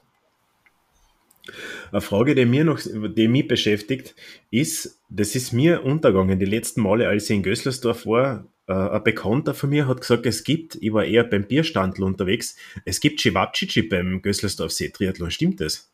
[1.91, 4.15] Eine Frage, die mir noch, die mich beschäftigt,
[4.51, 8.45] ist, das ist mir untergegangen die letzten Male, als ich in Gößlersdorf war.
[8.67, 12.55] Äh, ein Bekannter von mir hat gesagt, es gibt, ich war eher beim Bierstandl unterwegs,
[12.85, 15.31] es gibt Chivapchichi beim Gößlersdorf See Triathlon.
[15.31, 15.91] Stimmt das?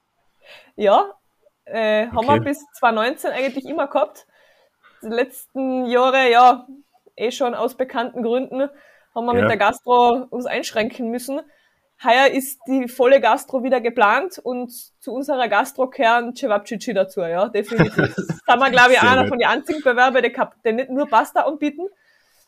[0.76, 1.12] Ja,
[1.66, 2.40] äh, haben okay.
[2.40, 4.26] wir bis 2019 eigentlich immer gehabt.
[5.04, 6.68] Die letzten Jahre, ja,
[7.16, 8.70] eh schon aus bekannten Gründen,
[9.14, 9.42] haben wir ja.
[9.42, 11.42] mit der Gastro uns einschränken müssen.
[12.04, 17.50] Heuer ist die volle Gastro wieder geplant und zu unserer Gastro kehren Cevapcici dazu, ja,
[17.50, 17.96] definitiv.
[18.16, 19.30] Das sind wir, glaube ich, Sehr einer gut.
[19.30, 20.34] von den einzigen Bewerber, die,
[20.66, 21.88] die nicht nur Pasta anbieten,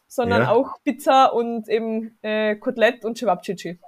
[0.08, 0.50] sondern ja.
[0.50, 3.80] auch Pizza und eben äh, Kotelett und Cevapcici.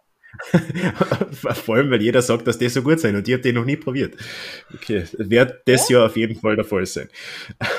[1.32, 3.66] Vor allem, weil jeder sagt, dass die so gut sein und ich habe die noch
[3.66, 4.16] nie probiert.
[4.74, 5.98] Okay, wird das ja?
[5.98, 7.10] Jahr auf jeden Fall der Fall sein.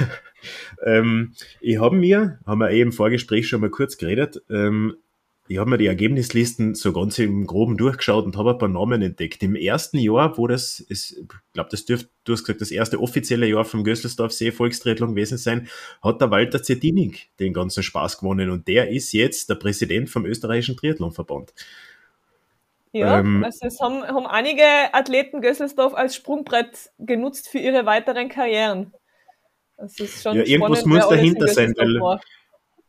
[0.84, 4.96] ähm, ich habe mir, haben wir eben im Vorgespräch schon mal kurz geredet, ähm,
[5.48, 9.02] ich habe mir die Ergebnislisten so ganz im Groben durchgeschaut und habe ein paar Namen
[9.02, 9.42] entdeckt.
[9.42, 11.16] Im ersten Jahr, wo das, ich
[11.52, 15.68] glaube, das dürfte, du hast gesagt, das erste offizielle Jahr vom Gösselsdorfsee Volkstriathlon gewesen sein,
[16.02, 20.26] hat der Walter Zedinig den ganzen Spaß gewonnen und der ist jetzt der Präsident vom
[20.26, 21.52] österreichischen Triathlonverband.
[22.92, 28.28] Ja, ähm, also es haben, haben einige Athleten Gösselsdorf als Sprungbrett genutzt für ihre weiteren
[28.28, 28.92] Karrieren.
[29.76, 32.18] Das ist schon ja, irgendwas muss dahinter sein, weil,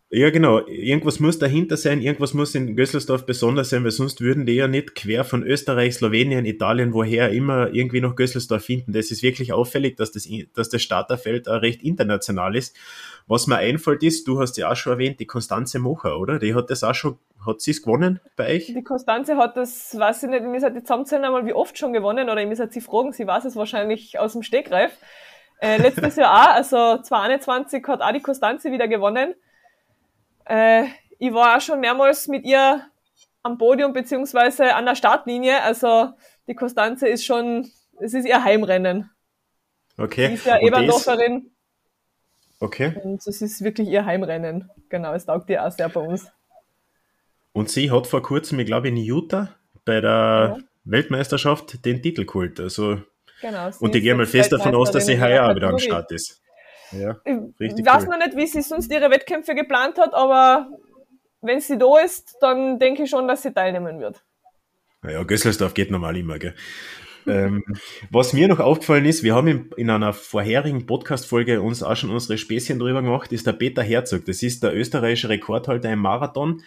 [0.09, 0.65] Ja, genau.
[0.67, 4.69] Irgendwas muss dahinter sein, irgendwas muss in Gösselsdorf besonders sein, weil sonst würden die ja
[4.69, 8.93] nicht quer von Österreich, Slowenien, Italien, woher immer irgendwie noch Gösselsdorf finden.
[8.93, 12.77] Das ist wirklich auffällig, dass das, dass das Starterfeld auch recht international ist.
[13.27, 16.39] Was mir einfällt ist, du hast ja auch schon erwähnt, die Konstanze Mocher, oder?
[16.39, 18.67] Die hat das auch schon, hat sie es gewonnen bei euch?
[18.67, 21.77] Die Konstanze hat das, weiß ich nicht, ich muss halt die zusammenzählen einmal, wie oft
[21.77, 24.93] schon gewonnen, oder ich muss halt sie fragen, sie weiß es wahrscheinlich aus dem Stegreif.
[25.59, 29.35] Äh, letztes Jahr auch, also 2021 hat auch die Konstanze wieder gewonnen.
[30.47, 30.85] Äh,
[31.19, 32.81] ich war auch schon mehrmals mit ihr
[33.43, 35.61] am Podium beziehungsweise an der Startlinie.
[35.61, 36.11] Also
[36.47, 37.69] die Konstanze ist schon,
[37.99, 39.09] es ist ihr Heimrennen.
[39.97, 40.27] Okay.
[40.27, 41.51] Sie ist ja Eberndorferin.
[42.59, 42.93] Okay.
[43.03, 44.69] Und es ist wirklich ihr Heimrennen.
[44.89, 46.27] Genau, es taugt ihr auch sehr bei uns.
[47.53, 49.49] Und sie hat vor kurzem, ich glaube in Utah,
[49.85, 50.63] bei der ja.
[50.83, 52.59] Weltmeisterschaft den Titel geholt.
[52.59, 53.01] Also,
[53.41, 56.11] genau, und ich gehe mal fest davon aus, dass sie heuer auch wieder am Start
[56.11, 56.41] ist.
[56.91, 58.09] Ja, ich weiß cool.
[58.09, 60.69] noch nicht, wie sie sonst ihre Wettkämpfe geplant hat, aber
[61.41, 64.23] wenn sie da ist, dann denke ich schon, dass sie teilnehmen wird.
[65.03, 66.55] Ja, Gösselsdorf geht normal immer, gell?
[67.27, 67.63] ähm,
[68.09, 72.09] was mir noch aufgefallen ist, wir haben in, in einer vorherigen Podcast-Folge uns auch schon
[72.09, 74.25] unsere Späßchen drüber gemacht, ist der Peter Herzog.
[74.25, 76.63] Das ist der österreichische Rekordhalter im Marathon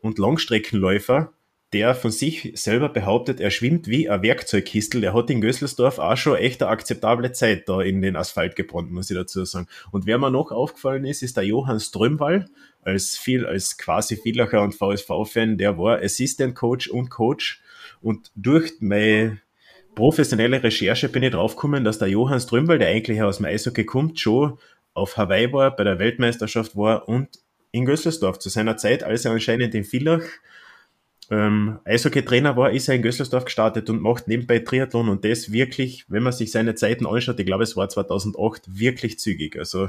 [0.00, 1.32] und Langstreckenläufer
[1.72, 5.00] der von sich selber behauptet, er schwimmt wie ein Werkzeugkistel.
[5.00, 8.92] Der hat in Gösselsdorf auch schon echt eine akzeptable Zeit da in den Asphalt gebrannt,
[8.92, 9.68] muss ich dazu sagen.
[9.90, 12.46] Und wer mir noch aufgefallen ist, ist der Johann Strömwall,
[12.82, 17.62] als viel, als quasi Villacher und VSV-Fan, der war Assistant Coach und Coach.
[18.02, 19.40] Und durch meine
[19.94, 24.20] professionelle Recherche bin ich draufgekommen, dass der Johann Strömwall, der eigentlich aus dem Eishockey kommt,
[24.20, 24.58] schon
[24.94, 27.28] auf Hawaii war, bei der Weltmeisterschaft war und
[27.70, 30.24] in Gösselsdorf zu seiner Zeit, als er anscheinend in Villach
[31.32, 36.04] ähm, Eishockey-Trainer war, ist er in Gösselsdorf gestartet und macht nebenbei Triathlon und das wirklich,
[36.08, 39.56] wenn man sich seine Zeiten anschaut, ich glaube es war 2008, wirklich zügig.
[39.58, 39.88] Also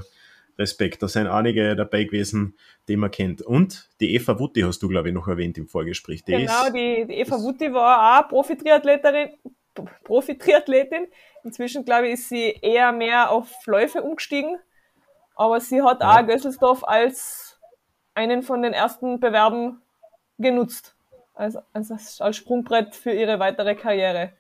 [0.58, 3.42] Respekt, da sind einige dabei gewesen, die man kennt.
[3.42, 6.24] Und die Eva Wutti hast du, glaube ich, noch erwähnt im Vorgespräch.
[6.24, 9.34] Die genau, die, die, Eva Wutti war auch Profi-Triathletin.
[10.06, 11.08] Profi-Triathletin.
[11.44, 14.58] Inzwischen, glaube ich, ist sie eher mehr auf Läufe umgestiegen.
[15.36, 16.22] Aber sie hat ja.
[16.22, 17.60] auch Gösselsdorf als
[18.14, 19.82] einen von den ersten Bewerben
[20.38, 20.93] genutzt
[21.34, 24.34] als, als, als Sprungbrett für ihre weitere Karriere.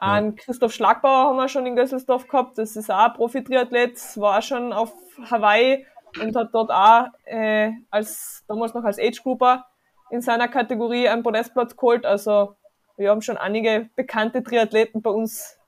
[0.00, 0.06] Ja.
[0.06, 2.58] An Christoph Schlagbauer haben wir schon in Gösselsdorf gehabt.
[2.58, 4.92] Das ist auch ein Profi-Triathlet, war auch schon auf
[5.30, 5.86] Hawaii
[6.20, 9.66] und hat dort auch äh, als damals noch als Age Grouper
[10.10, 12.06] in seiner Kategorie einen Podestplatz geholt.
[12.06, 12.56] Also
[12.96, 15.58] wir haben schon einige bekannte Triathleten bei uns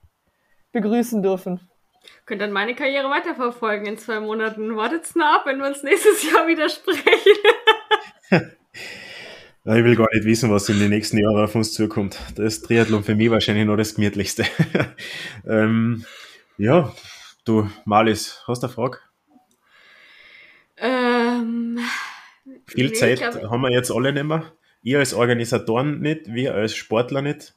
[0.71, 1.69] begrüßen dürfen.
[2.25, 4.75] Könnt dann meine Karriere weiterverfolgen in zwei Monaten.
[4.75, 7.37] Wartet's nur ab, wenn wir uns nächstes Jahr wieder sprechen.
[9.65, 12.19] Ich will gar nicht wissen, was in den nächsten Jahren auf uns zukommt.
[12.35, 14.43] Das ist Triathlon für mich wahrscheinlich noch das gemütlichste.
[15.47, 16.03] ähm,
[16.57, 16.93] ja,
[17.45, 18.97] du, Malis, hast du eine Frage?
[20.75, 21.79] Ähm,
[22.67, 24.51] Viel nee, Zeit glaub, haben wir jetzt alle nicht mehr.
[24.81, 27.55] Ihr als Organisatoren nicht, wir als Sportler nicht.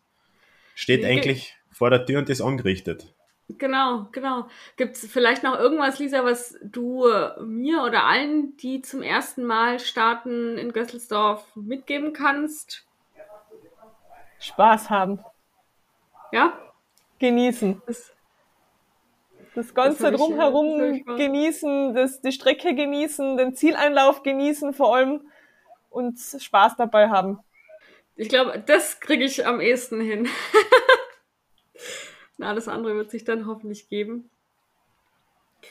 [0.77, 3.16] Steht nee, eigentlich vor der Tür und ist angerichtet.
[3.49, 4.49] Genau, genau.
[4.76, 9.44] Gibt es vielleicht noch irgendwas, Lisa, was du äh, mir oder allen, die zum ersten
[9.44, 12.84] Mal starten in Gösselsdorf, mitgeben kannst?
[14.40, 15.20] Spaß haben.
[16.32, 16.59] Ja?
[17.20, 17.80] Genießen.
[17.86, 18.12] Das,
[19.55, 25.30] das Ganze das drumherum genießen, das, die Strecke genießen, den Zieleinlauf genießen vor allem
[25.88, 27.38] und Spaß dabei haben.
[28.16, 30.28] Ich glaube, das kriege ich am ehesten hin.
[32.39, 34.30] Alles andere wird sich dann hoffentlich geben.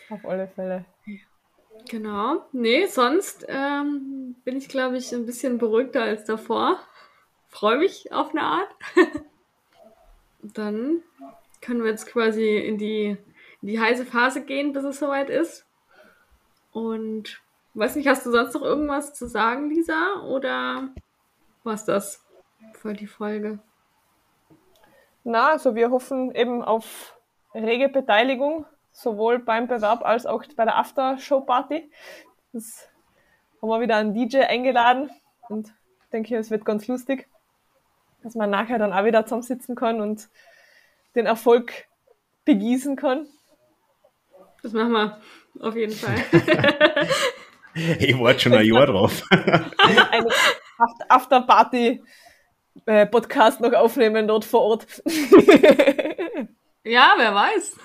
[0.09, 0.85] Auf alle Fälle.
[1.89, 2.45] Genau.
[2.51, 6.79] Nee, sonst ähm, bin ich, glaube ich, ein bisschen beruhigter als davor.
[7.49, 8.75] Freue mich auf eine Art.
[10.41, 11.01] dann
[11.61, 13.17] können wir jetzt quasi in die,
[13.61, 15.65] in die heiße Phase gehen, bis es soweit ist.
[16.71, 17.41] Und
[17.73, 20.21] weiß nicht, hast du sonst noch irgendwas zu sagen, Lisa?
[20.23, 20.89] Oder
[21.63, 22.25] was das
[22.73, 23.59] für die Folge?
[25.27, 27.17] Na, also wir hoffen eben auf
[27.55, 31.91] rege Beteiligung, sowohl beim Bewerb als auch bei der After-Show-Party.
[32.53, 32.87] Das
[33.59, 35.09] haben wir wieder einen DJ eingeladen
[35.49, 35.69] und
[36.03, 37.27] ich denke, es wird ganz lustig,
[38.21, 40.29] dass man nachher dann auch wieder zusammensitzen kann und
[41.15, 41.73] den Erfolg
[42.45, 43.25] begießen kann.
[44.61, 45.21] Das machen wir
[45.59, 46.17] auf jeden Fall.
[47.99, 49.23] ich warte schon ein Jahr drauf.
[49.31, 50.29] Eine
[51.09, 52.03] After-Party
[52.85, 54.87] äh, Podcast noch aufnehmen dort vor Ort.
[56.83, 57.77] ja, wer weiß.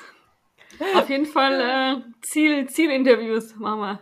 [0.95, 4.01] Auf jeden Fall äh, Ziel, Zielinterviews machen wir.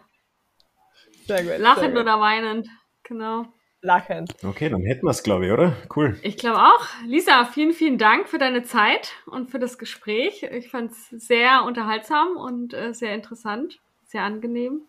[1.27, 1.59] Sehr gut.
[1.59, 2.01] Lachend sehr gut.
[2.01, 2.69] oder weinend,
[3.03, 3.47] genau.
[3.81, 4.35] Lachend.
[4.43, 5.77] Okay, dann hätten wir es, glaube ich, oder?
[5.95, 6.19] Cool.
[6.23, 6.87] Ich glaube auch.
[7.07, 10.43] Lisa, vielen, vielen Dank für deine Zeit und für das Gespräch.
[10.43, 14.83] Ich fand es sehr unterhaltsam und äh, sehr interessant, sehr angenehm.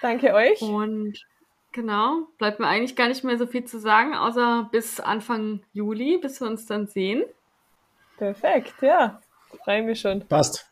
[0.00, 0.62] Danke euch.
[0.62, 1.18] Und
[1.72, 6.18] genau, bleibt mir eigentlich gar nicht mehr so viel zu sagen, außer bis Anfang Juli,
[6.18, 7.24] bis wir uns dann sehen.
[8.18, 9.20] Perfekt, ja.
[9.64, 10.26] Freue mich schon.
[10.28, 10.70] Passt.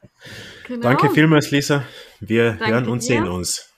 [0.67, 0.83] Genau.
[0.83, 1.83] Danke vielmals, Lisa.
[2.21, 3.07] Wir Danke hören und dir.
[3.07, 3.75] sehen uns.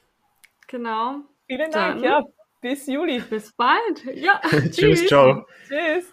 [0.67, 1.21] Genau.
[1.47, 2.05] Vielen Dank, dann.
[2.05, 2.23] ja.
[2.61, 3.21] Bis Juli.
[3.21, 4.05] Bis bald.
[4.15, 4.41] Ja.
[4.71, 5.47] Tschüss, ciao.
[5.67, 6.13] Tschüss.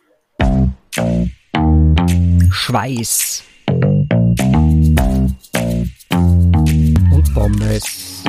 [2.52, 3.44] Schweiß.
[7.12, 8.24] Und Pommes.